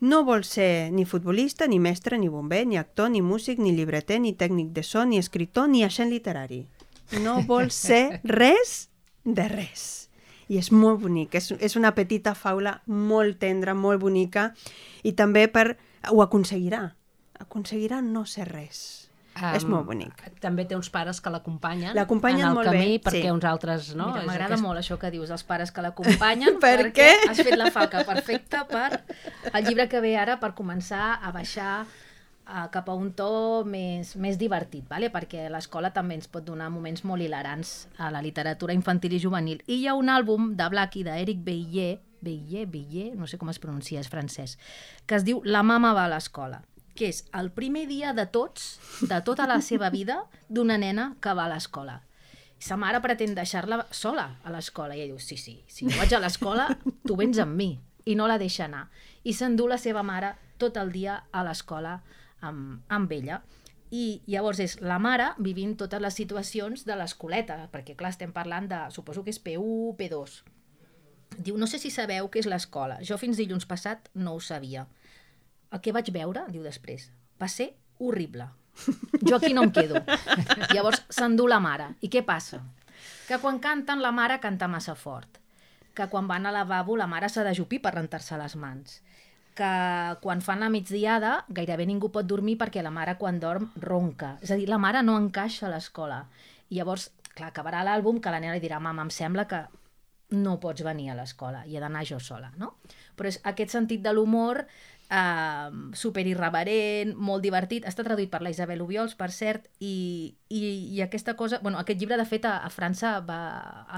[0.00, 4.20] no vol ser ni futbolista, ni mestre, ni bomber, ni actor, ni músic, ni llibreter,
[4.20, 6.66] ni tècnic de so, ni escriptor, ni agent literari.
[7.22, 8.90] No vol ser res
[9.24, 10.08] de res.
[10.48, 14.52] I és molt bonic, és, és una petita faula molt tendra, molt bonica,
[15.02, 15.74] i també per...
[16.12, 16.92] ho aconseguirà.
[17.40, 19.05] Aconseguirà no ser res.
[19.56, 20.22] És molt bonic.
[20.40, 23.34] També té uns pares que l'acompanyen en L'acompanyen el molt camí bé, perquè sí.
[23.34, 23.92] uns altres...
[23.98, 24.08] No?
[24.14, 27.28] M'agrada aquest- molt això que dius, els pares que l'acompanyen, Per perquè què?
[27.30, 29.02] has fet la falca perfecta per
[29.52, 34.14] el llibre que ve ara per començar a baixar uh, cap a un to més,
[34.16, 35.10] més divertit, vale?
[35.12, 39.60] perquè l'escola també ens pot donar moments molt hilarants a la literatura infantil i juvenil.
[39.66, 43.58] I hi ha un àlbum de Blackie, d'Eric Beillet, Beillet, Beillet, no sé com es
[43.60, 44.56] pronuncia, és francès,
[45.06, 46.62] que es diu La mama va a l'escola
[46.96, 51.34] que és el primer dia de tots, de tota la seva vida, d'una nena que
[51.36, 52.00] va a l'escola.
[52.58, 54.96] Sa mare pretén deixar-la sola a l'escola.
[54.96, 56.70] I ella diu, sí, sí, si jo vaig a l'escola,
[57.06, 57.74] tu vens amb mi.
[58.06, 58.86] I no la deixa anar.
[59.26, 62.00] I s'endú la seva mare tot el dia a l'escola
[62.40, 63.42] amb, amb ella.
[63.92, 68.66] I llavors és la mare vivint totes les situacions de l'escoleta, perquè clar, estem parlant
[68.70, 70.40] de, suposo que és P1, P2.
[71.36, 72.98] Diu, no sé si sabeu què és l'escola.
[73.04, 74.86] Jo fins dilluns passat no ho sabia.
[75.76, 78.46] El que vaig veure, diu després, va ser horrible.
[79.28, 80.00] Jo aquí no em quedo.
[80.74, 81.90] Llavors s'endú la mare.
[82.00, 82.62] I què passa?
[83.28, 85.36] Que quan canten, la mare canta massa fort.
[85.96, 89.00] Que quan van al lavabo, la mare s'ha d'ajupir per rentar-se les mans.
[89.56, 89.70] Que
[90.24, 94.36] quan fan la migdiada, gairebé ningú pot dormir perquè la mare quan dorm ronca.
[94.40, 96.22] És a dir, la mare no encaixa a l'escola.
[96.70, 99.66] I llavors, clar, acabarà l'àlbum que la nena li dirà mama, em sembla que
[100.30, 102.72] no pots venir a l'escola i he d'anar jo sola, no?
[103.16, 104.64] Però és aquest sentit de l'humor
[105.10, 110.60] eh, super irreverent, molt divertit, està traduït per la Isabel Ubiols, per cert, i, i,
[110.96, 113.40] i aquesta cosa, bueno, aquest llibre de fet a, a França va,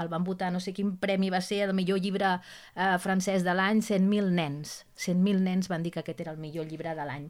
[0.01, 3.55] el van votar, no sé quin premi va ser el millor llibre eh, francès de
[3.55, 7.29] l'any, 100.000 nens, 100.000 nens van dir que aquest era el millor llibre de l'any,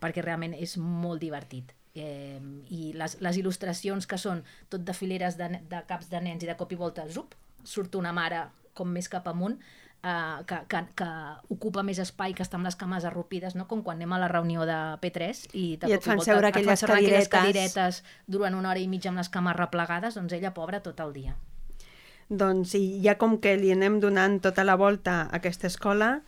[0.00, 1.74] perquè realment és molt divertit.
[1.98, 2.38] Eh,
[2.70, 6.50] i les, les il·lustracions que són tot de fileres de, de caps de nens i
[6.50, 7.34] de cop i volta, zup,
[7.66, 8.46] surt una mare
[8.78, 9.58] com més cap amunt,
[10.02, 11.08] eh, que, que, que
[11.54, 13.66] ocupa més espai, que està amb les cames arrupides, no?
[13.70, 16.54] com quan anem a la reunió de P3 i, de I et fan seure et
[16.54, 18.02] fan aquelles seure aquelles cadiretes.
[18.02, 21.12] cadiretes durant una hora i mitja amb les cames replegades, doncs ella, pobra, tot el
[21.16, 21.36] dia.
[22.28, 26.18] Doncs i ja com que li anem donant tota la volta a aquesta escola,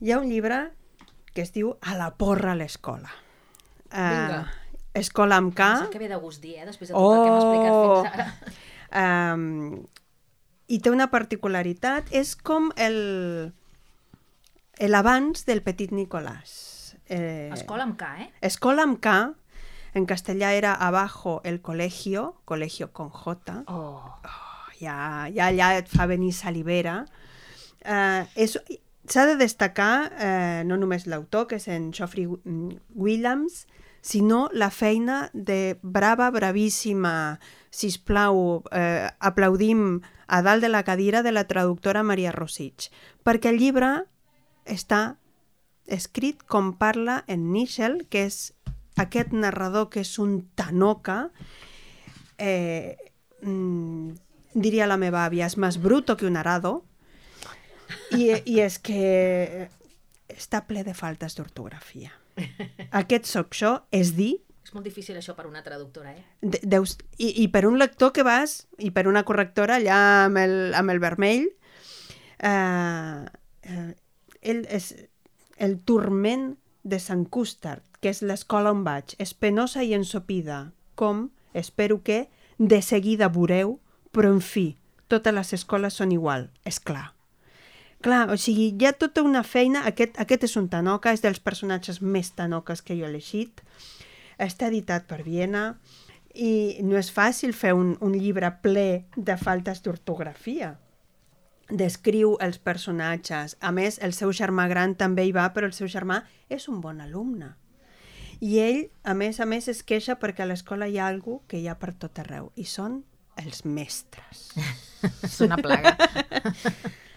[0.00, 0.70] hi ha un llibre
[1.36, 3.10] que es diu A la porra a l'escola.
[3.92, 4.40] Vinga.
[4.40, 5.66] Uh, escola amb K.
[5.82, 6.64] Pensa que ve de gust dir, eh?
[6.64, 8.04] després de tot el que hem explicat Oh!
[8.06, 9.34] fins ara.
[9.36, 9.84] Um,
[10.68, 13.52] I té una particularitat, és com el
[14.90, 16.54] l'abans del petit Nicolàs.
[17.08, 18.30] Eh, Escola amb K, eh?
[18.44, 19.12] Escola amb K,
[19.96, 24.02] en castellà era abajo el colegio, colegio con J, Oh.
[24.80, 27.06] ja, ja, ja et fa venir salivera.
[28.34, 28.58] És,
[29.06, 33.68] S'ha de destacar eh, no només l'autor, que és en Geoffrey mm, Williams,
[34.02, 37.38] sinó la feina de brava, bravíssima,
[37.70, 42.90] sisplau, eh, aplaudim a dalt de la cadira de la traductora Maria Rosich,
[43.24, 43.90] perquè el llibre
[44.66, 45.16] està
[45.86, 48.50] escrit com parla en Nichel, que és
[48.98, 51.30] aquest narrador que és un tanoca,
[52.38, 52.96] eh,
[53.42, 54.10] mm,
[54.54, 56.80] diria la meva àvia, és més bruto que un arado,
[58.10, 59.68] i, i és que
[60.32, 62.10] està ple de faltes d'ortografia.
[63.02, 64.36] Aquest soc jo, és dir,
[64.66, 66.24] És molt difícil això per una traductora, eh?
[66.42, 70.40] de, deus, i, i per un lector que vas, i per una correctora allà amb
[70.42, 71.44] el, amb el vermell,
[72.42, 73.20] eh,
[73.62, 73.92] eh,
[74.42, 74.88] ell és
[75.62, 81.28] el turment de Sant Cústard, que és l'escola on vaig, és penosa i ensopida, com,
[81.54, 82.24] espero que,
[82.58, 83.78] de seguida veureu,
[84.10, 84.72] però en fi,
[85.06, 87.12] totes les escoles són igual, és clar.
[88.02, 91.38] Clar, o sigui, hi ha tota una feina, aquest, aquest és un tanoca, és dels
[91.38, 93.62] personatges més tanoques que jo he llegit,
[94.38, 95.76] està editat per Viena
[96.36, 100.74] i no és fàcil fer un, un llibre ple de faltes d'ortografia.
[101.66, 103.56] Descriu els personatges.
[103.60, 106.20] A més, el seu germà gran també hi va, però el seu germà
[106.52, 107.54] és un bon alumne.
[108.44, 111.58] I ell, a més a més, es queixa perquè a l'escola hi ha algú que
[111.58, 113.00] hi ha per tot arreu, i són
[113.40, 114.50] els mestres.
[115.26, 115.96] És una plaga.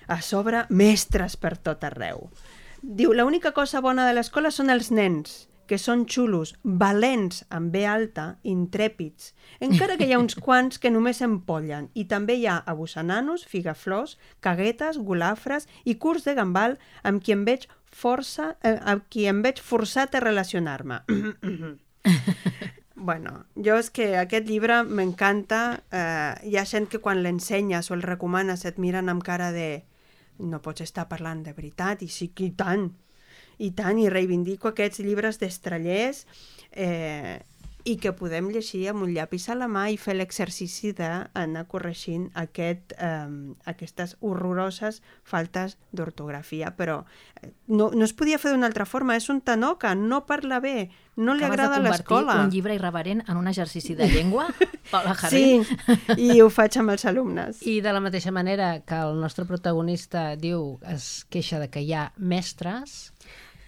[0.07, 2.29] A sobre, mestres per tot arreu.
[2.81, 7.83] Diu, l'única cosa bona de l'escola són els nens, que són xulos, valents amb B
[7.85, 12.57] alta, intrèpids, encara que hi ha uns quants que només empollen, i també hi ha
[12.73, 19.05] abussananos, figaflors, caguetes, golafres i curs de gambal amb qui em veig força, eh, amb
[19.09, 21.03] qui em veig forçat a relacionar-me.
[23.09, 25.83] bueno, jo és que aquest llibre m'encanta.
[25.91, 29.83] Eh, hi ha gent que quan l'ensenyes o el recomanes et miren amb cara de
[30.39, 32.89] no pots estar parlant de veritat, i sí que i tant,
[33.59, 36.25] i tant, i reivindico aquests llibres d'estrellers
[36.71, 37.39] eh,
[37.87, 42.27] i que podem llegir amb un llapis a la mà i fer l'exercici d'anar corregint
[42.37, 46.73] aquest, eh, aquestes horroroses faltes d'ortografia.
[46.77, 46.99] Però
[47.41, 50.89] eh, no, no es podia fer d'una altra forma, és un tanoca, no parla bé,
[51.15, 52.35] no li Acabes agrada convertir l'escola.
[52.43, 54.49] un llibre irreverent en un exercici de llengua,
[54.91, 55.65] Paula Jarrín.
[55.65, 57.63] Sí, i ho faig amb els alumnes.
[57.63, 61.93] I de la mateixa manera que el nostre protagonista diu, es queixa de que hi
[61.95, 63.13] ha mestres,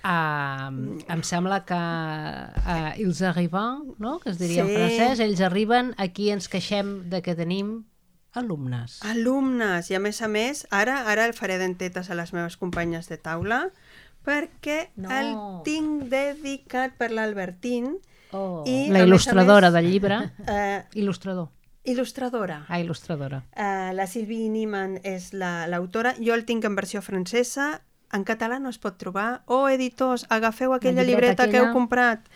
[0.04, 4.20] Uh, em sembla que uh, ils arrivent, no?
[4.20, 4.72] que es diria Sí.
[4.72, 7.84] en francès, ells arriben, aquí ens queixem de que tenim
[8.34, 9.00] alumnes.
[9.06, 13.10] Alumnes, i a més a més, ara ara el faré dentetes a les meves companyes
[13.10, 13.70] de taula,
[14.26, 15.10] perquè No.
[15.12, 15.36] el
[15.66, 17.98] tinc dedicat per l'Albertín,
[18.34, 18.64] Oh.
[18.66, 20.32] I- la il·lustradora més- del llibre.
[20.48, 21.50] eh, Il·lustrador.
[21.84, 22.66] il·lustradora.
[22.70, 23.44] Ah, il·lustradora.
[23.58, 26.14] Uh, la Sylvie Niemann és la- l'autora.
[26.18, 27.82] Jo el tinc en versió francesa.
[28.14, 29.44] En català no es pot trobar.
[29.48, 32.28] Oh, editors, agafeu aquella llibreta llibreta que heu comprat.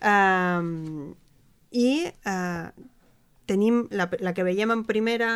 [0.00, 1.14] Um,
[1.74, 2.70] I uh,
[3.46, 5.30] tenim la, la que veiem en, primera,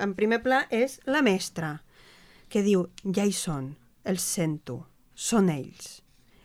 [0.00, 1.76] en primer pla és la mestra,
[2.50, 4.80] que diu, ja hi són, els sento,
[5.14, 6.00] són ells.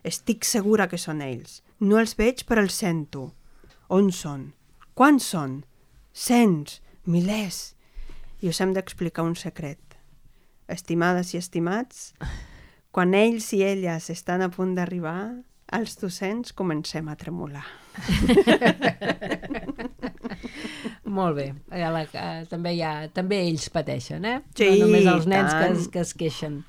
[0.05, 1.61] Estic segura que són ells.
[1.81, 3.31] No els veig, però els sento.
[3.89, 4.51] On són?
[4.97, 5.63] Quants són?
[6.13, 7.73] Cents, milers.
[8.41, 9.97] I us hem d'explicar un secret.
[10.69, 12.11] Estimades i estimats,
[12.95, 15.41] quan ells i elles estan a punt d'arribar,
[15.75, 17.65] els docents comencem a tremolar.
[21.17, 21.47] Molt bé.
[21.75, 24.37] A la, a, també, hi ha, també ells pateixen, eh?
[24.55, 25.75] Sí, no només els nens que tant.
[25.75, 26.61] es, que es queixen.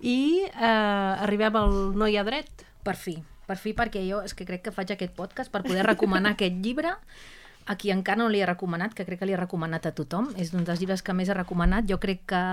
[0.00, 2.64] I eh, arribem al No hi ha dret.
[2.86, 5.84] Per fi, per fi, perquè jo és que crec que faig aquest podcast per poder
[5.84, 6.94] recomanar aquest llibre
[7.68, 10.32] a qui encara no li he recomanat, que crec que li he recomanat a tothom.
[10.40, 11.84] És un dels llibres que més he recomanat.
[11.90, 12.44] Jo crec que,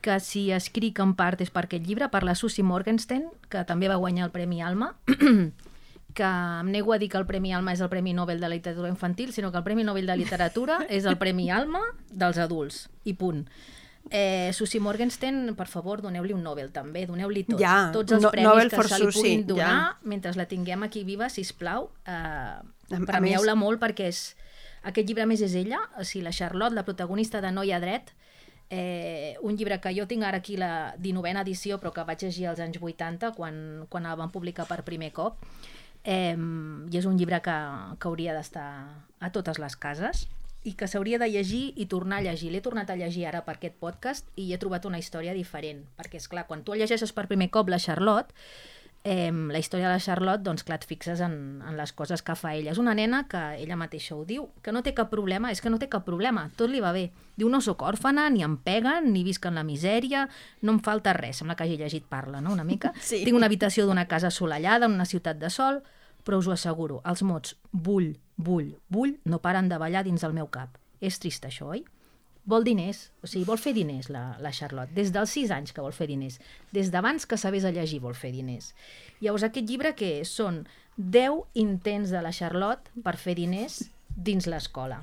[0.00, 3.88] que si escric en part és per aquest llibre, per la Susie Morgenstern, que també
[3.90, 4.92] va guanyar el Premi Alma,
[6.14, 8.88] que em nego a dir que el Premi Alma és el Premi Nobel de Literatura
[8.88, 13.14] Infantil, sinó que el Premi Nobel de Literatura és el Premi Alma dels adults, i
[13.14, 13.44] punt.
[14.10, 17.58] Eh, Susie Morgenstern, per favor, doneu-li un Nobel també, doneu-li tot.
[17.60, 19.48] Ja, tots els no- premis Nobel que se li puguin ja.
[19.50, 24.22] donar mentre la tinguem aquí viva, si plau, eh, premieu-la molt perquè és,
[24.88, 27.80] aquest llibre més és ella, o sigui, la Charlotte, la protagonista de No hi ha
[27.82, 28.14] dret,
[28.70, 32.48] eh, un llibre que jo tinc ara aquí la 19a edició però que vaig llegir
[32.48, 35.40] als anys 80 quan, quan el van publicar per primer cop
[36.04, 37.58] eh, i és un llibre que,
[37.98, 38.68] que hauria d'estar
[39.20, 40.26] a totes les cases
[40.68, 42.50] i que s'hauria de llegir i tornar a llegir.
[42.52, 46.18] L'he tornat a llegir ara per aquest podcast i he trobat una història diferent, perquè
[46.20, 48.34] és clar, quan tu el llegeixes per primer cop la Charlotte,
[49.04, 52.34] eh, la història de la Charlotte, doncs clar, et fixes en, en les coses que
[52.38, 52.72] fa ella.
[52.72, 55.70] És una nena que ella mateixa ho diu, que no té cap problema, és que
[55.70, 57.08] no té cap problema, tot li va bé.
[57.38, 60.26] Diu, no sóc òrfana, ni em peguen, ni visc en la misèria,
[60.62, 61.40] no em falta res.
[61.40, 62.92] Sembla que hagi llegit Parla, no?, una mica.
[63.08, 63.22] Sí.
[63.24, 65.80] Tinc una habitació d'una casa assolellada, en una ciutat de sol,
[66.26, 70.34] però us ho asseguro, els mots bull, bull, bull no paren de ballar dins del
[70.36, 70.76] meu cap.
[71.00, 71.86] És trist això, oi?
[72.48, 74.94] Vol diners, o sigui, vol fer diners la, la Charlotte.
[74.96, 76.38] Des dels 6 anys que vol fer diners.
[76.72, 78.70] Des d'abans que sabés a llegir vol fer diners.
[79.20, 80.14] Llavors, aquest llibre que?
[80.24, 80.62] Són
[80.96, 85.02] 10 intents de la Charlotte per fer diners dins l'escola.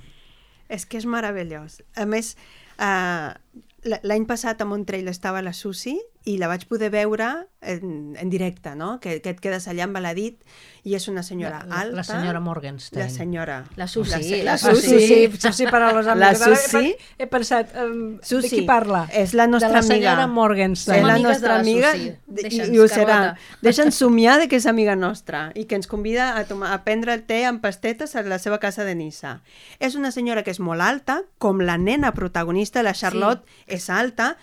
[0.73, 1.83] És que és meravellós.
[1.93, 2.33] A més,
[2.81, 3.37] uh,
[3.85, 5.95] l'any passat a Montreal estava la Susi
[6.25, 7.27] i la vaig poder veure
[7.61, 8.95] en, en directe, no?
[8.99, 10.39] Que, que et quedes allà embaladit
[10.85, 11.95] i és una senyora La- la- alta.
[11.99, 13.03] la senyora Morgenstern.
[13.03, 13.57] La senyora.
[13.77, 14.89] La Susi, La, la la Susi.
[14.89, 15.37] Susi.
[15.37, 16.41] Susi para los La amigos.
[16.41, 16.95] Ara Susi.
[16.95, 19.03] He, he pensat, um, de Susi, qui parla?
[19.13, 20.27] és la nostra de la senyora amiga.
[20.33, 20.97] Morgenstern.
[20.97, 22.73] És la nostra de la amiga Susi.
[22.73, 23.19] i, ho serà.
[23.61, 27.13] Deixa'ns somiar de que és amiga nostra i que ens convida a, tomar, a prendre
[27.13, 29.41] el té amb pastetes a la seva casa de Nissa.
[29.79, 33.74] És una senyora que és molt alta, com la nena protagonista, la Charlotte, sí.
[33.75, 34.35] És alta,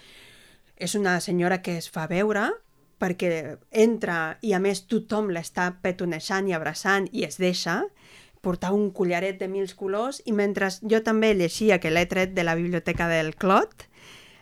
[0.76, 2.50] és una senyora que es fa veure
[3.02, 7.80] perquè entra i a més tothom l'està petonejant i abraçant i es deixa,
[8.42, 12.44] portar un collaret de mils colors i mentre jo també llegia, que l'he tret de
[12.44, 13.86] la biblioteca del Clot,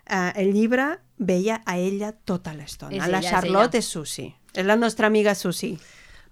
[0.09, 2.97] eh, el llibre veia a ella tota l'estona.
[2.97, 3.85] És La ella, és Charlotte ella.
[3.85, 4.27] és Susi.
[4.57, 5.79] És la nostra amiga Susi.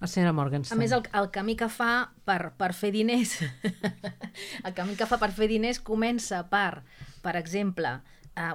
[0.00, 0.78] La senyora A Morgenstern.
[0.78, 3.40] més, el, el camí que fa per, per fer diners,
[4.66, 6.84] el camí que fa per fer diners comença per,
[7.20, 7.98] per exemple,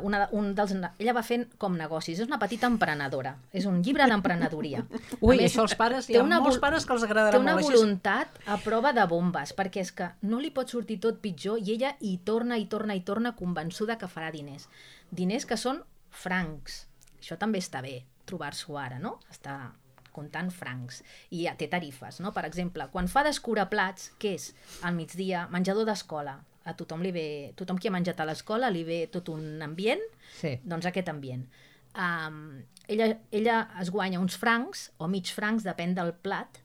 [0.05, 4.07] una, un dels, ella va fent com negocis, és una petita emprenedora, és un llibre
[4.09, 4.83] d'emprenedoria.
[5.19, 7.57] Ui, més, això als pares, hi ha una molts pares que els agradarà Té una
[7.57, 7.65] molt.
[7.65, 11.59] Així voluntat a prova de bombes, perquè és que no li pot sortir tot pitjor
[11.61, 14.69] i ella hi torna, i torna, i torna convençuda que farà diners.
[15.11, 16.83] Diners que són francs.
[17.19, 18.03] Això també està bé.
[18.23, 19.17] trobar-s'ho ara, no?
[19.27, 19.73] Està
[20.15, 21.01] comptant francs
[21.33, 22.31] i ja té tarifes, no?
[22.31, 24.53] Per exemple, quan fa d'escurar plats, què és?
[24.87, 26.37] Al migdia, menjador d'escola.
[26.65, 27.25] A tothom li ve,
[27.59, 30.01] tothom qui ha menjat a l'escola li ve tot un ambient,
[30.39, 30.59] Sí.
[30.63, 31.45] doncs aquest ambient.
[31.93, 36.57] Um, ella, ella es guanya uns francs o mig francs, depèn del plat,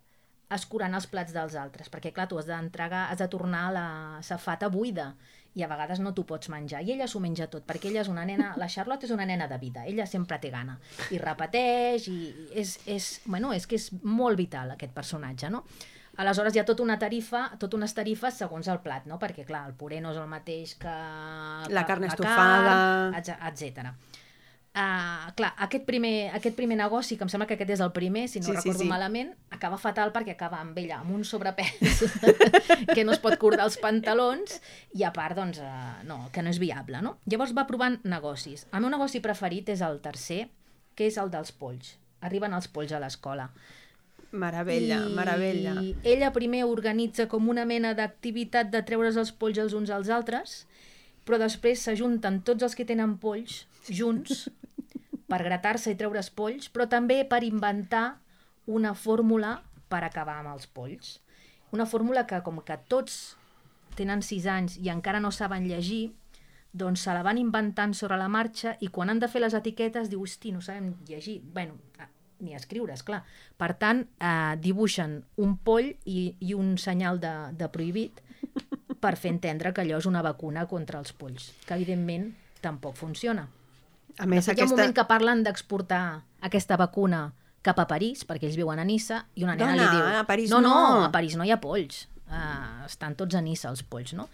[0.51, 3.89] escurant els plats dels altres, perquè clar, tu has d'entregar, has de tornar la
[4.25, 5.11] safata buida
[5.59, 6.81] i a vegades no t'ho pots menjar.
[6.87, 9.49] I ella s'ho menja tot, perquè ella és una nena, la Charlotte és una nena
[9.51, 10.79] de vida, ella sempre té gana.
[11.11, 15.65] I repeteix, i és, és, bueno, és que és molt vital aquest personatge, no?
[16.19, 19.21] Aleshores hi ha tota una tarifa, tot unes tarifes segons el plat, no?
[19.23, 20.95] Perquè, clar, el puré no és el mateix que...
[21.71, 23.13] La carn estofada.
[23.23, 23.93] etc.
[24.79, 28.27] Uh, clar, aquest primer, aquest primer negoci, que em sembla que aquest és el primer,
[28.31, 28.91] si no Sí, sí, recordo sí.
[28.91, 32.05] malament, acaba fatal perquè acaba amb ella amb un sobrepès
[32.95, 34.61] que no es pot cordar els pantalons
[34.95, 37.17] i a part, doncs, uh, no, que no és viable, no?
[37.27, 38.69] Llavors va provant negocis.
[38.71, 40.45] El meu negoci preferit és el tercer,
[40.95, 41.97] que és el dels polls.
[42.29, 43.49] Arriben els polls a l'escola.
[44.31, 45.75] Meravella, I meravella.
[46.05, 50.67] ella primer organitza com una mena d'activitat de treure's els polls els uns als altres,
[51.25, 54.49] però després s'ajunten tots els que tenen polls junts
[55.31, 58.21] per gratar-se i treure's polls, però també per inventar
[58.69, 61.19] una fórmula per acabar amb els polls.
[61.73, 63.37] Una fórmula que, com que tots
[63.97, 66.13] tenen 6 anys i encara no saben llegir,
[66.73, 70.13] doncs se la van inventant sobre la marxa i quan han de fer les etiquetes
[70.13, 71.41] diu, hosti, no sabem llegir.
[71.53, 71.81] bueno,
[72.45, 73.23] ni escriure, és clar.
[73.59, 78.23] Per tant, eh, dibuixen un poll i, i un senyal de, de prohibit
[79.03, 82.31] per fer entendre que allò és una vacuna contra els polls, que evidentment
[82.65, 83.49] tampoc funciona.
[84.19, 84.77] A De més, fet, hi ha un aquesta...
[84.77, 86.05] moment que parlen d'exportar
[86.49, 87.29] aquesta vacuna
[87.63, 90.21] cap a París, perquè ells viuen a Nissa, i una nena Dona, li diu...
[90.23, 92.07] a París no, no, no." a París no hi ha polls.
[92.29, 94.29] Uh, estan tots a Nissa, els polls, no?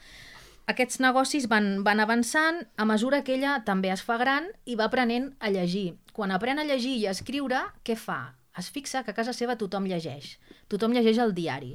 [0.70, 4.88] Aquests negocis van, van avançant a mesura que ella també es fa gran i va
[4.88, 5.92] aprenent a llegir.
[6.14, 8.34] Quan aprèn a llegir i a escriure, què fa?
[8.58, 10.36] Es fixa que a casa seva tothom llegeix.
[10.70, 11.72] Tothom llegeix el diari.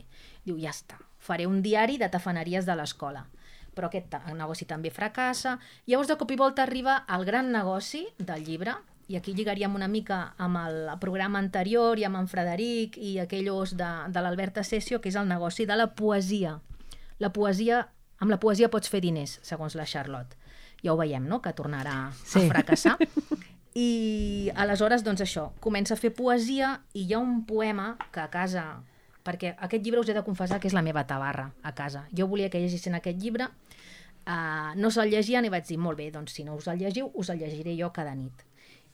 [0.48, 3.26] Diu, ja està, faré un diari de tafaneries de l'escola.
[3.76, 5.58] Però aquest negoci també fracassa.
[5.88, 8.78] Llavors, de cop i volta, arriba el gran negoci del llibre,
[9.10, 13.50] i aquí lligaríem una mica amb el programa anterior i amb en Frederic i aquell
[13.52, 16.60] os de, de l'Albert Assessio, que és el negoci de la poesia.
[17.20, 17.84] La poesia,
[18.22, 20.38] amb la poesia pots fer diners, segons la Charlotte.
[20.84, 22.46] Ja ho veiem, no?, que tornarà Sí.
[22.46, 22.96] a fracassar.
[23.80, 28.30] I aleshores, doncs això, comença a fer poesia i hi ha un poema que a
[28.34, 28.70] casa...
[29.20, 32.06] Perquè aquest llibre us he de confessar que és la meva tabarra a casa.
[32.16, 33.50] Jo volia que llegissin aquest llibre,
[34.26, 37.12] uh, no se'l llegien i vaig dir, molt bé, doncs si no us el llegiu,
[37.14, 38.46] us el llegiré jo cada nit.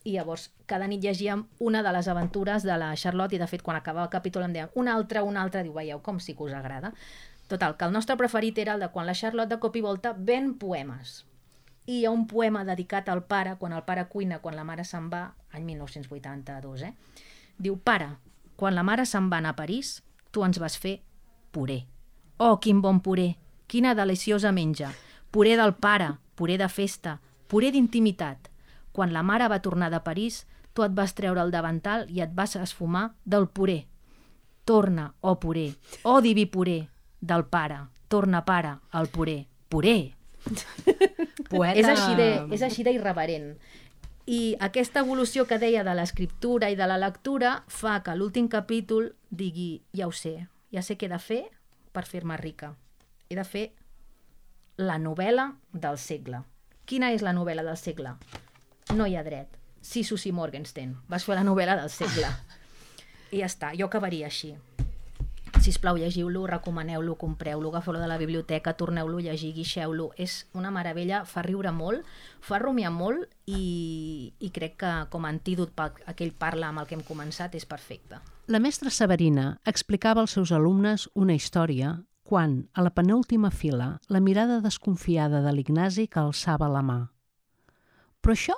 [0.04, 3.64] I llavors, cada nit llegíem una de les aventures de la Charlotte i, de fet,
[3.64, 6.50] quan acabava el capítol em deien una altra, una altra, diu, veieu com sí que
[6.50, 6.92] us agrada.
[7.48, 10.14] Total, que el nostre preferit era el de quan la Charlotte de cop i volta
[10.18, 11.22] ven poemes.
[11.86, 14.84] I hi ha un poema dedicat al pare, quan el pare cuina, quan la mare
[14.84, 16.94] se'n va, any 1982, eh?
[17.58, 18.10] Diu, pare,
[18.56, 20.00] quan la mare se'n va anar a París,
[20.32, 20.98] tu ens vas fer
[21.52, 21.86] puré.
[22.38, 23.36] Oh, quin bon puré!
[23.68, 24.92] Quina deliciosa menja!
[25.32, 28.50] Puré del pare, puré de festa, puré d'intimitat.
[28.92, 32.34] Quan la mare va tornar de París, tu et vas treure el davantal i et
[32.36, 33.86] vas esfumar del puré.
[34.66, 35.70] Torna, oh puré,
[36.04, 36.90] oh diví puré,
[37.22, 40.16] del pare, torna pare, al puré, puré.
[41.50, 41.80] Poeta...
[41.80, 43.54] És així de, és així d'irreverent.
[44.26, 49.12] I aquesta evolució que deia de l'escriptura i de la lectura fa que l'últim capítol
[49.30, 51.44] digui, ja ho sé, ja sé què he de fer
[51.94, 52.74] per fer-me rica.
[53.30, 53.68] He de fer
[54.82, 56.42] la novel·la del segle.
[56.86, 58.16] Quina és la novel·la del segle?
[58.94, 59.54] No hi ha dret.
[59.86, 60.98] Sisus i Morgenstern.
[61.10, 62.30] Vas fer la novel·la del segle.
[63.32, 64.56] I ja està, jo acabaria així.
[65.66, 70.12] Si plau, llegiu-lo, recomaneu-lo, compreu-lo, agafeu-lo de la biblioteca, torneu-lo a llegir, guixeu-lo.
[70.14, 72.06] És una meravella, fa riure molt,
[72.38, 76.86] fa rumiar molt i, i crec que com a antídot per aquell parla amb el
[76.86, 78.22] que hem començat és perfecte.
[78.46, 84.22] La mestra Severina explicava als seus alumnes una història quan, a la penúltima fila, la
[84.22, 87.00] mirada desconfiada de l'Ignasi que alçava la mà.
[88.22, 88.54] Però això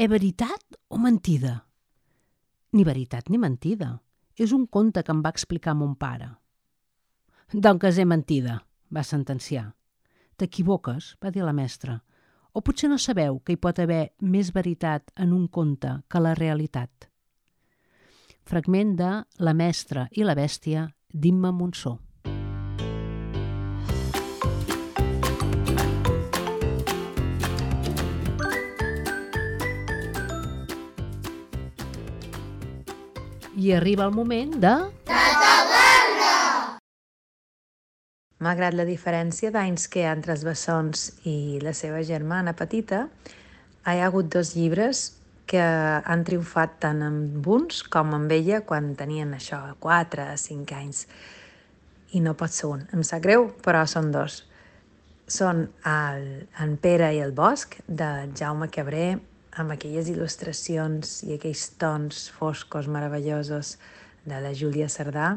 [0.00, 1.66] és veritat o mentida?
[2.72, 3.98] Ni veritat ni mentida.
[4.40, 6.30] És un conte que em va explicar mon pare.
[7.52, 9.66] Doncs és mentida, va sentenciar.
[10.40, 11.98] T'equivoques, va dir la mestra.
[12.56, 16.32] O potser no sabeu que hi pot haver més veritat en un conte que la
[16.34, 17.10] realitat.
[18.48, 21.98] Fragment de La mestra i la bèstia d'Imma Monsó.
[33.60, 34.70] I arriba el moment de...
[38.40, 43.02] Malgrat la diferència d'anys que hi ha entre els bessons i la seva germana petita,
[43.84, 45.02] hi ha hagut dos llibres
[45.50, 50.78] que han triomfat tant amb uns com amb ella quan tenien això, 4 o 5
[50.78, 51.04] anys.
[52.16, 52.86] I no pot ser un.
[52.96, 54.46] Em sap greu, però són dos.
[55.28, 56.30] Són el,
[56.64, 59.18] en Pere i el Bosc, de Jaume Cabré,
[59.58, 63.76] amb aquelles il·lustracions i aquells tons foscos meravellosos
[64.28, 65.32] de la Júlia Cerdà,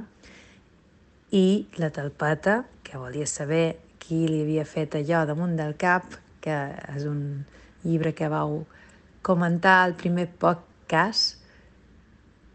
[1.34, 6.58] i la talpeta, que volia saber qui li havia fet allò damunt del cap, que
[6.94, 7.42] és un
[7.84, 8.60] llibre que vau
[9.26, 11.40] comentar al primer podcast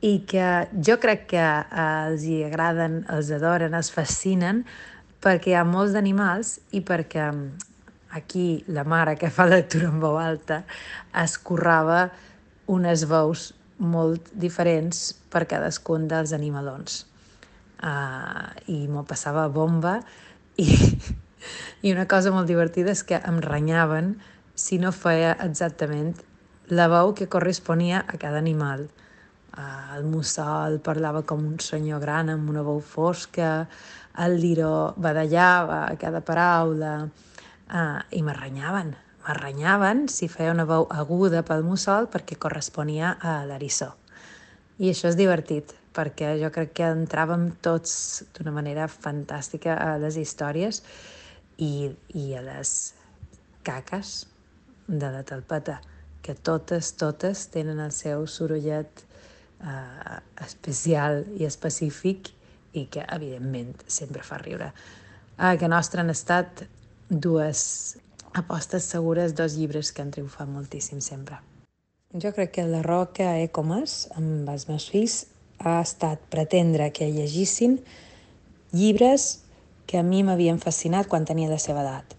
[0.04, 1.46] i que jo crec que
[1.82, 4.62] els hi agraden, els adoren, els fascinen,
[5.18, 7.32] perquè hi ha molts d'animals i perquè
[8.10, 10.62] aquí la mare que fa lectura en veu alta
[11.22, 12.08] escorrava
[12.68, 17.04] unes veus molt diferents per cadascun dels animalons.
[17.78, 20.00] Uh, I m'ho passava bomba
[20.58, 20.66] i,
[21.86, 24.16] i una cosa molt divertida és que em renyaven
[24.58, 26.16] si no feia exactament
[26.74, 28.88] la veu que corresponia a cada animal.
[29.54, 33.68] Uh, el mussol parlava com un senyor gran amb una veu fosca,
[34.18, 37.06] el liró badallava a cada paraula,
[37.70, 38.94] uh, i m'arranyaven.
[39.26, 43.92] M'arranyaven si feia una veu aguda pel mussol perquè corresponia a l'erissó.
[44.78, 50.16] I això és divertit, perquè jo crec que entràvem tots d'una manera fantàstica a les
[50.20, 50.82] històries
[51.58, 52.74] i, i a les
[53.66, 54.20] caques
[54.86, 55.80] de la talpeta,
[56.22, 62.32] que totes, totes tenen el seu sorollet eh, especial i específic
[62.78, 64.70] i que, evidentment, sempre fa riure.
[65.38, 66.64] A que nostre han estat
[67.08, 67.98] dues
[68.34, 71.40] apostes segures, dos llibres que han triomfat moltíssim sempre.
[72.14, 72.82] Jo crec que la
[73.36, 75.26] he comès amb els meus fills
[75.58, 77.80] ha estat pretendre que llegissin
[78.72, 79.42] llibres
[79.86, 82.14] que a mi m'havien fascinat quan tenia la seva edat.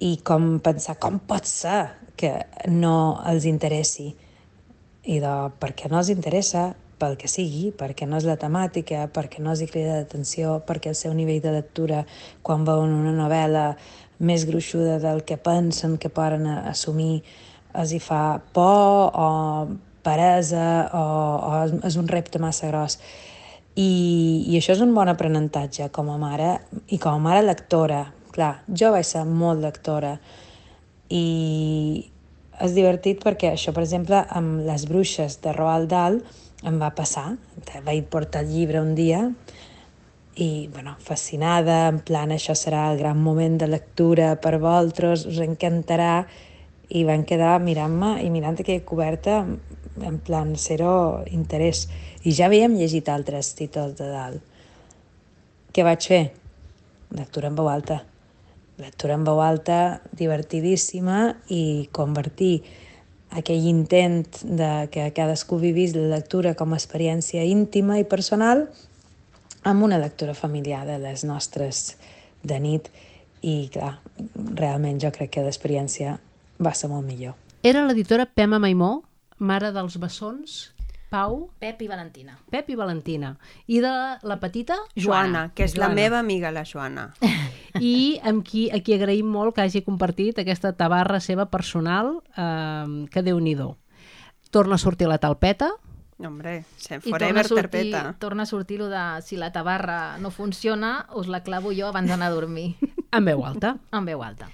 [0.00, 2.32] I com pensar, com pot ser que
[2.70, 4.12] no els interessi?
[5.04, 9.42] I de, perquè no els interessa, pel que sigui, perquè no és la temàtica, perquè
[9.42, 12.04] no els crida l'atenció, perquè el seu nivell de lectura,
[12.42, 13.66] quan veuen una novel·la
[14.18, 17.22] més gruixuda del que pensen que poden assumir,
[17.78, 19.28] els hi fa por o
[20.02, 21.04] peresa o,
[21.48, 22.98] o és un repte massa gros.
[23.78, 23.90] I,
[24.50, 26.56] I això és un bon aprenentatge com a mare
[26.90, 28.08] i com a mare lectora.
[28.34, 30.16] Clar, jo vaig ser molt lectora
[31.14, 32.08] i
[32.58, 36.18] és divertit perquè això, per exemple, amb les bruixes de Roald Dahl
[36.66, 37.36] em va passar.
[37.86, 39.26] Vaig portar el llibre un dia
[40.38, 45.40] i, bueno, fascinada, en plan, això serà el gran moment de lectura per vosaltres, us
[45.42, 46.26] encantarà,
[46.88, 51.86] i van quedar mirant-me i mirant aquella coberta en plan zero interès.
[52.24, 54.44] I ja havíem llegit altres títols de dalt.
[55.74, 56.22] Què vaig fer?
[57.18, 58.00] Lectura en veu alta.
[58.78, 62.62] Lectura en veu alta divertidíssima i convertir
[63.30, 68.66] aquell intent de que cadascú vivís la lectura com a experiència íntima i personal
[69.68, 71.98] amb una lectura familiar de les nostres
[72.42, 72.88] de nit
[73.42, 73.98] i, clar,
[74.54, 76.16] realment jo crec que l'experiència
[76.58, 77.36] va ser molt millor.
[77.62, 79.02] Era l'editora Pema Maimó,
[79.38, 80.70] mare dels bessons,
[81.08, 82.38] Pau, Pep i Valentina.
[82.50, 83.38] Pep i Valentina.
[83.66, 83.92] I de
[84.22, 85.94] la petita, Joana, que és la Joana.
[85.94, 87.14] meva amiga, la Joana.
[87.80, 93.06] I amb qui, a qui agraïm molt que hagi compartit aquesta tabarra seva personal, eh,
[93.10, 93.56] que déu nhi
[94.50, 95.70] Torna a sortir la talpeta,
[96.18, 98.16] No, hombre, se I torna a, forever sortir, perpeta.
[98.18, 102.08] torna a sortir lo de si la tabarra no funciona, us la clavo jo abans
[102.08, 102.74] d'anar a dormir.
[103.12, 103.76] en veu alta.
[103.92, 104.48] en veu alta.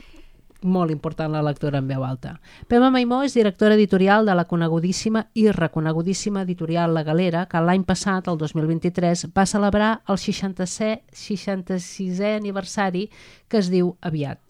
[0.65, 2.35] Molt important la lectura en veu alta.
[2.69, 7.85] Pema Maimó és directora editorial de la conegudíssima i reconegudíssima editorial La Galera, que l'any
[7.85, 13.09] passat, el 2023, va celebrar el 66è, 66è aniversari
[13.49, 14.44] que es diu Aviat.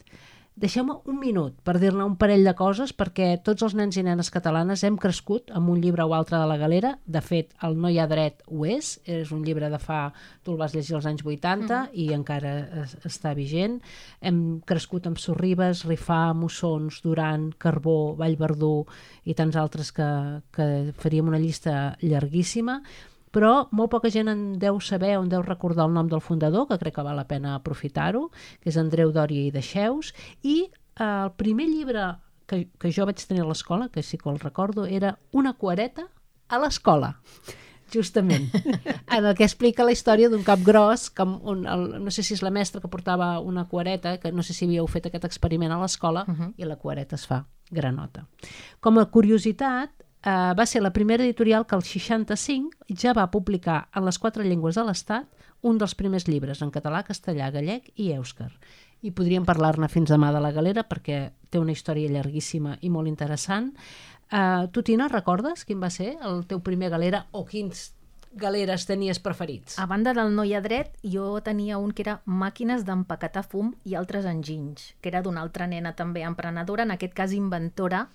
[0.55, 4.29] Deixeu-me un minut per dir-ne un parell de coses perquè tots els nens i nenes
[4.31, 6.93] catalanes hem crescut amb un llibre o altre de la galera.
[7.11, 8.93] De fet, el No hi ha dret ho és.
[9.03, 10.13] És un llibre de fa...
[10.45, 11.89] Tu el vas llegir als anys 80 mm.
[11.99, 12.53] i encara
[12.85, 13.81] es, està vigent.
[14.23, 14.39] Hem
[14.69, 18.85] crescut amb Sorribes, Rifà, Mussons, Duran, Carbó, Vallverdú
[19.25, 20.07] i tants altres que,
[20.55, 20.69] que
[21.03, 22.79] faríem una llista llarguíssima
[23.35, 26.69] però molt poca gent en deu saber o en deu recordar el nom del fundador,
[26.71, 28.29] que crec que val la pena aprofitar-ho,
[28.63, 30.13] que és Andreu Dòria i Deixeus,
[30.43, 32.07] i eh, el primer llibre
[32.47, 36.09] que, que jo vaig tenir a l'escola, que sí que el recordo, era Una cuareta
[36.49, 37.17] a l'escola
[37.93, 38.51] justament,
[39.17, 42.35] en el que explica la història d'un cap gros, que un, el, no sé si
[42.35, 45.73] és la mestra que portava una cuareta, que no sé si havíeu fet aquest experiment
[45.73, 46.53] a l'escola, uh -huh.
[46.57, 48.27] i la cuareta es fa granota.
[48.81, 53.89] Com a curiositat, eh, va ser la primera editorial que el 65 ja va publicar
[53.95, 55.29] en les quatre llengües de l'Estat
[55.63, 58.51] un dels primers llibres en català, castellà, gallec i èuscar.
[59.05, 63.09] I podríem parlar-ne fins demà de la galera perquè té una història llarguíssima i molt
[63.09, 63.73] interessant.
[64.33, 67.93] Uh, tu, Tina, recordes quin va ser el teu primer galera o quins
[68.35, 69.79] galeres tenies preferits?
[69.79, 74.27] A banda del Noia Dret, jo tenia un que era Màquines d'empaquetar fum i altres
[74.27, 78.09] enginys, que era d'una altra nena també emprenedora, en aquest cas inventora,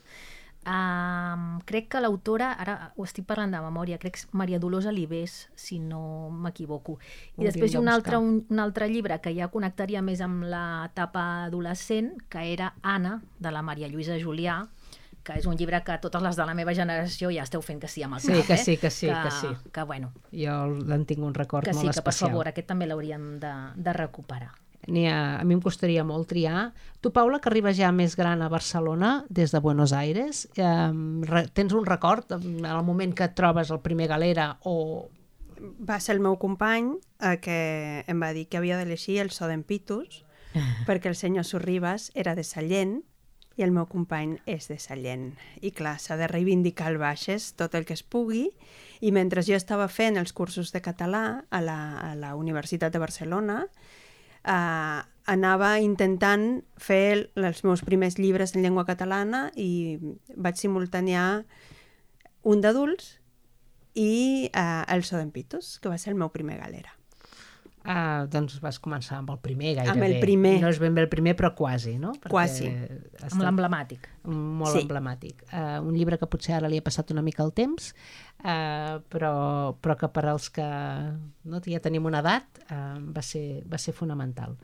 [0.68, 4.89] Um, crec que l'autora, ara ho estic parlant de memòria, crec que és Maria Dolors
[4.91, 6.97] Alibés, si no m'equivoco.
[7.39, 10.43] I després hi ha un altre, un, un altre llibre que ja connectaria més amb
[10.51, 14.60] l'etapa adolescent, que era Anna, de la Maria Lluïsa Julià,
[15.24, 17.89] que és un llibre que totes les de la meva generació ja esteu fent que
[17.91, 18.64] sí amb el sí, cap, que eh?
[18.64, 19.72] sí, que sí, que, que sí.
[19.72, 20.55] Que, bueno, jo
[20.95, 22.32] en tinc un record que molt sí, que per especial.
[22.32, 24.51] favor, aquest també l'hauríem de, de recuperar.
[24.88, 26.70] Ha, a mi em costaria molt triar.
[27.02, 31.76] Tu, Paula, que arribes ja més gran a Barcelona, des de Buenos Aires, eh, tens
[31.76, 35.10] un record en el moment que et trobes el primer galera o...
[35.60, 37.60] Va ser el meu company eh, que
[38.08, 40.24] em va dir que havia de llegir el so d'en Pitus,
[40.88, 43.02] perquè el senyor Sorribas era de Sallent
[43.60, 45.34] i el meu company és de Sallent.
[45.60, 48.48] I clar, s'ha de reivindicar el baixes tot el que es pugui
[49.04, 53.04] i mentre jo estava fent els cursos de català a la, a la Universitat de
[53.04, 53.66] Barcelona,
[54.44, 59.98] eh, anava intentant fer els meus primers llibres en llengua catalana i
[60.36, 61.44] vaig simultanear
[62.44, 63.18] un d'adults
[63.94, 66.99] i eh, el So d'en Pitus, que va ser el meu primer galera.
[67.88, 69.94] Ah, doncs vas començar amb el primer gairebé.
[69.94, 70.58] Amb el primer.
[70.62, 72.12] No és ben bé el primer, però quasi, no?
[72.20, 72.68] Perquè Quasi.
[73.30, 74.10] Amb l'emblemàtic.
[74.26, 74.84] molt Sí.
[74.84, 75.44] emblemàtic.
[75.54, 77.94] Uh, un llibre que potser ara li ha passat una mica el temps,
[78.44, 80.68] uh, però, però que per als que
[81.46, 84.58] no, ja tenim una edat uh, va, ser, va ser fonamental.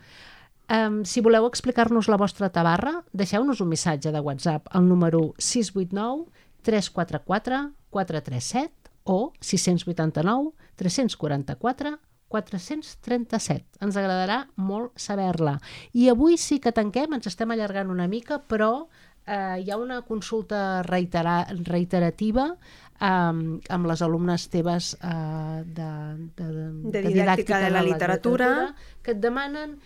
[0.68, 6.26] Um, si voleu explicar-nos la vostra tabarra, deixeu-nos un missatge de WhatsApp al número 689
[6.66, 12.00] 344 437 o 689 344
[12.32, 13.80] 437.
[13.86, 15.58] Ens agradarà molt saber-la.
[15.94, 18.88] I avui sí que tanquem, ens estem allargant una mica, però
[19.26, 25.90] eh, hi ha una consulta reitera reiterativa eh, amb les alumnes teves eh, de,
[26.38, 26.50] de,
[26.92, 28.74] De didàctica de la literatura.
[29.02, 29.80] que et demanen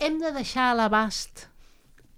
[0.00, 1.49] hem de deixar a l'abast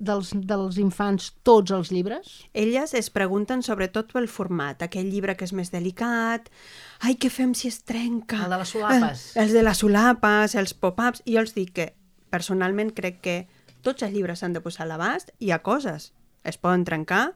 [0.03, 2.35] dels, dels infants tots els llibres?
[2.53, 6.51] Elles es pregunten sobretot pel format, aquell llibre que és més delicat,
[7.07, 8.43] ai, què fem si es trenca?
[8.45, 9.25] El de les solapes.
[9.33, 11.89] Eh, els de les solapes, els pop-ups, i jo els dic que
[12.33, 13.37] personalment crec que
[13.83, 16.13] tots els llibres s'han de posar a l'abast, hi ha coses,
[16.45, 17.33] es poden trencar,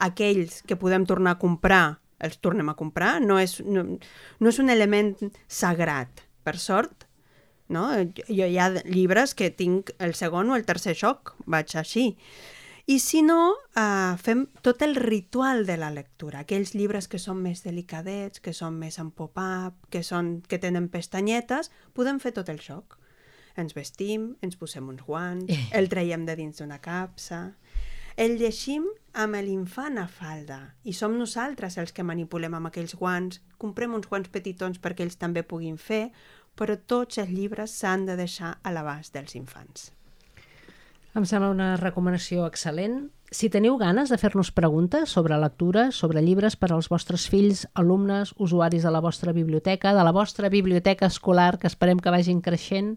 [0.00, 3.84] aquells que podem tornar a comprar, els tornem a comprar, no és, no,
[4.40, 5.14] no és un element
[5.48, 6.99] sagrat, per sort,
[7.70, 7.88] no?
[8.28, 12.10] Jo hi ha llibres que tinc el segon o el tercer xoc, vaig així.
[12.90, 17.38] I si no, eh, fem tot el ritual de la lectura, aquells llibres que són
[17.42, 22.50] més delicadets, que són més en pop-up, que, són, que tenen pestanyetes, podem fer tot
[22.50, 22.98] el xoc.
[23.60, 27.52] Ens vestim, ens posem uns guants, el traiem de dins d'una capsa,
[28.20, 28.84] el llegim
[29.16, 34.08] amb l'infant a falda i som nosaltres els que manipulem amb aquells guants, comprem uns
[34.10, 36.10] guants petitons perquè ells també puguin fer,
[36.60, 39.88] però tots els llibres s'han de deixar a l'abast dels infants.
[41.16, 43.08] Em sembla una recomanació excel·lent.
[43.34, 48.34] Si teniu ganes de fer-nos preguntes sobre lectura, sobre llibres per als vostres fills, alumnes,
[48.38, 52.96] usuaris de la vostra biblioteca, de la vostra biblioteca escolar, que esperem que vagin creixent,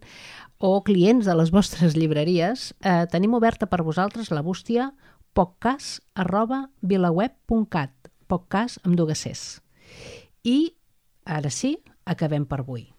[0.58, 4.92] o clients de les vostres llibreries, eh, tenim oberta per vosaltres la bústia
[5.34, 9.62] podcast arroba vilaweb.cat podcast amb dues Cs.
[10.46, 10.74] I,
[11.26, 12.93] ara sí, acabem per avui.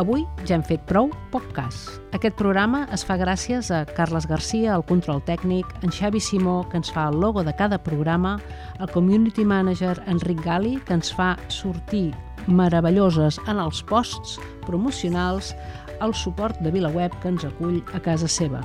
[0.00, 1.82] Avui ja hem fet prou poc cas.
[2.16, 6.78] Aquest programa es fa gràcies a Carles Garcia, el control tècnic, en Xavi Simó, que
[6.80, 8.38] ens fa el logo de cada programa,
[8.80, 12.14] el community manager Enric Gali, que ens fa sortir
[12.46, 15.52] meravelloses en els posts promocionals,
[16.00, 18.64] el suport de VilaWeb, que ens acull a casa seva.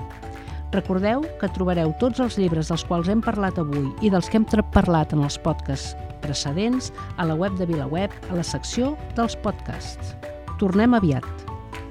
[0.71, 4.47] Recordeu que trobareu tots els llibres dels quals hem parlat avui i dels que hem
[4.71, 10.15] parlat en els podcasts precedents a la web de VilaWeb, a la secció dels podcasts.
[10.57, 11.25] Tornem aviat.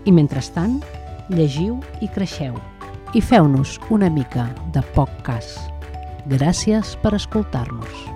[0.06, 0.80] I mentrestant,
[1.30, 2.58] llegiu i creixeu.
[3.14, 5.54] I feu-nos una mica de poc cas.
[6.26, 8.15] Gràcies per escoltar-nos.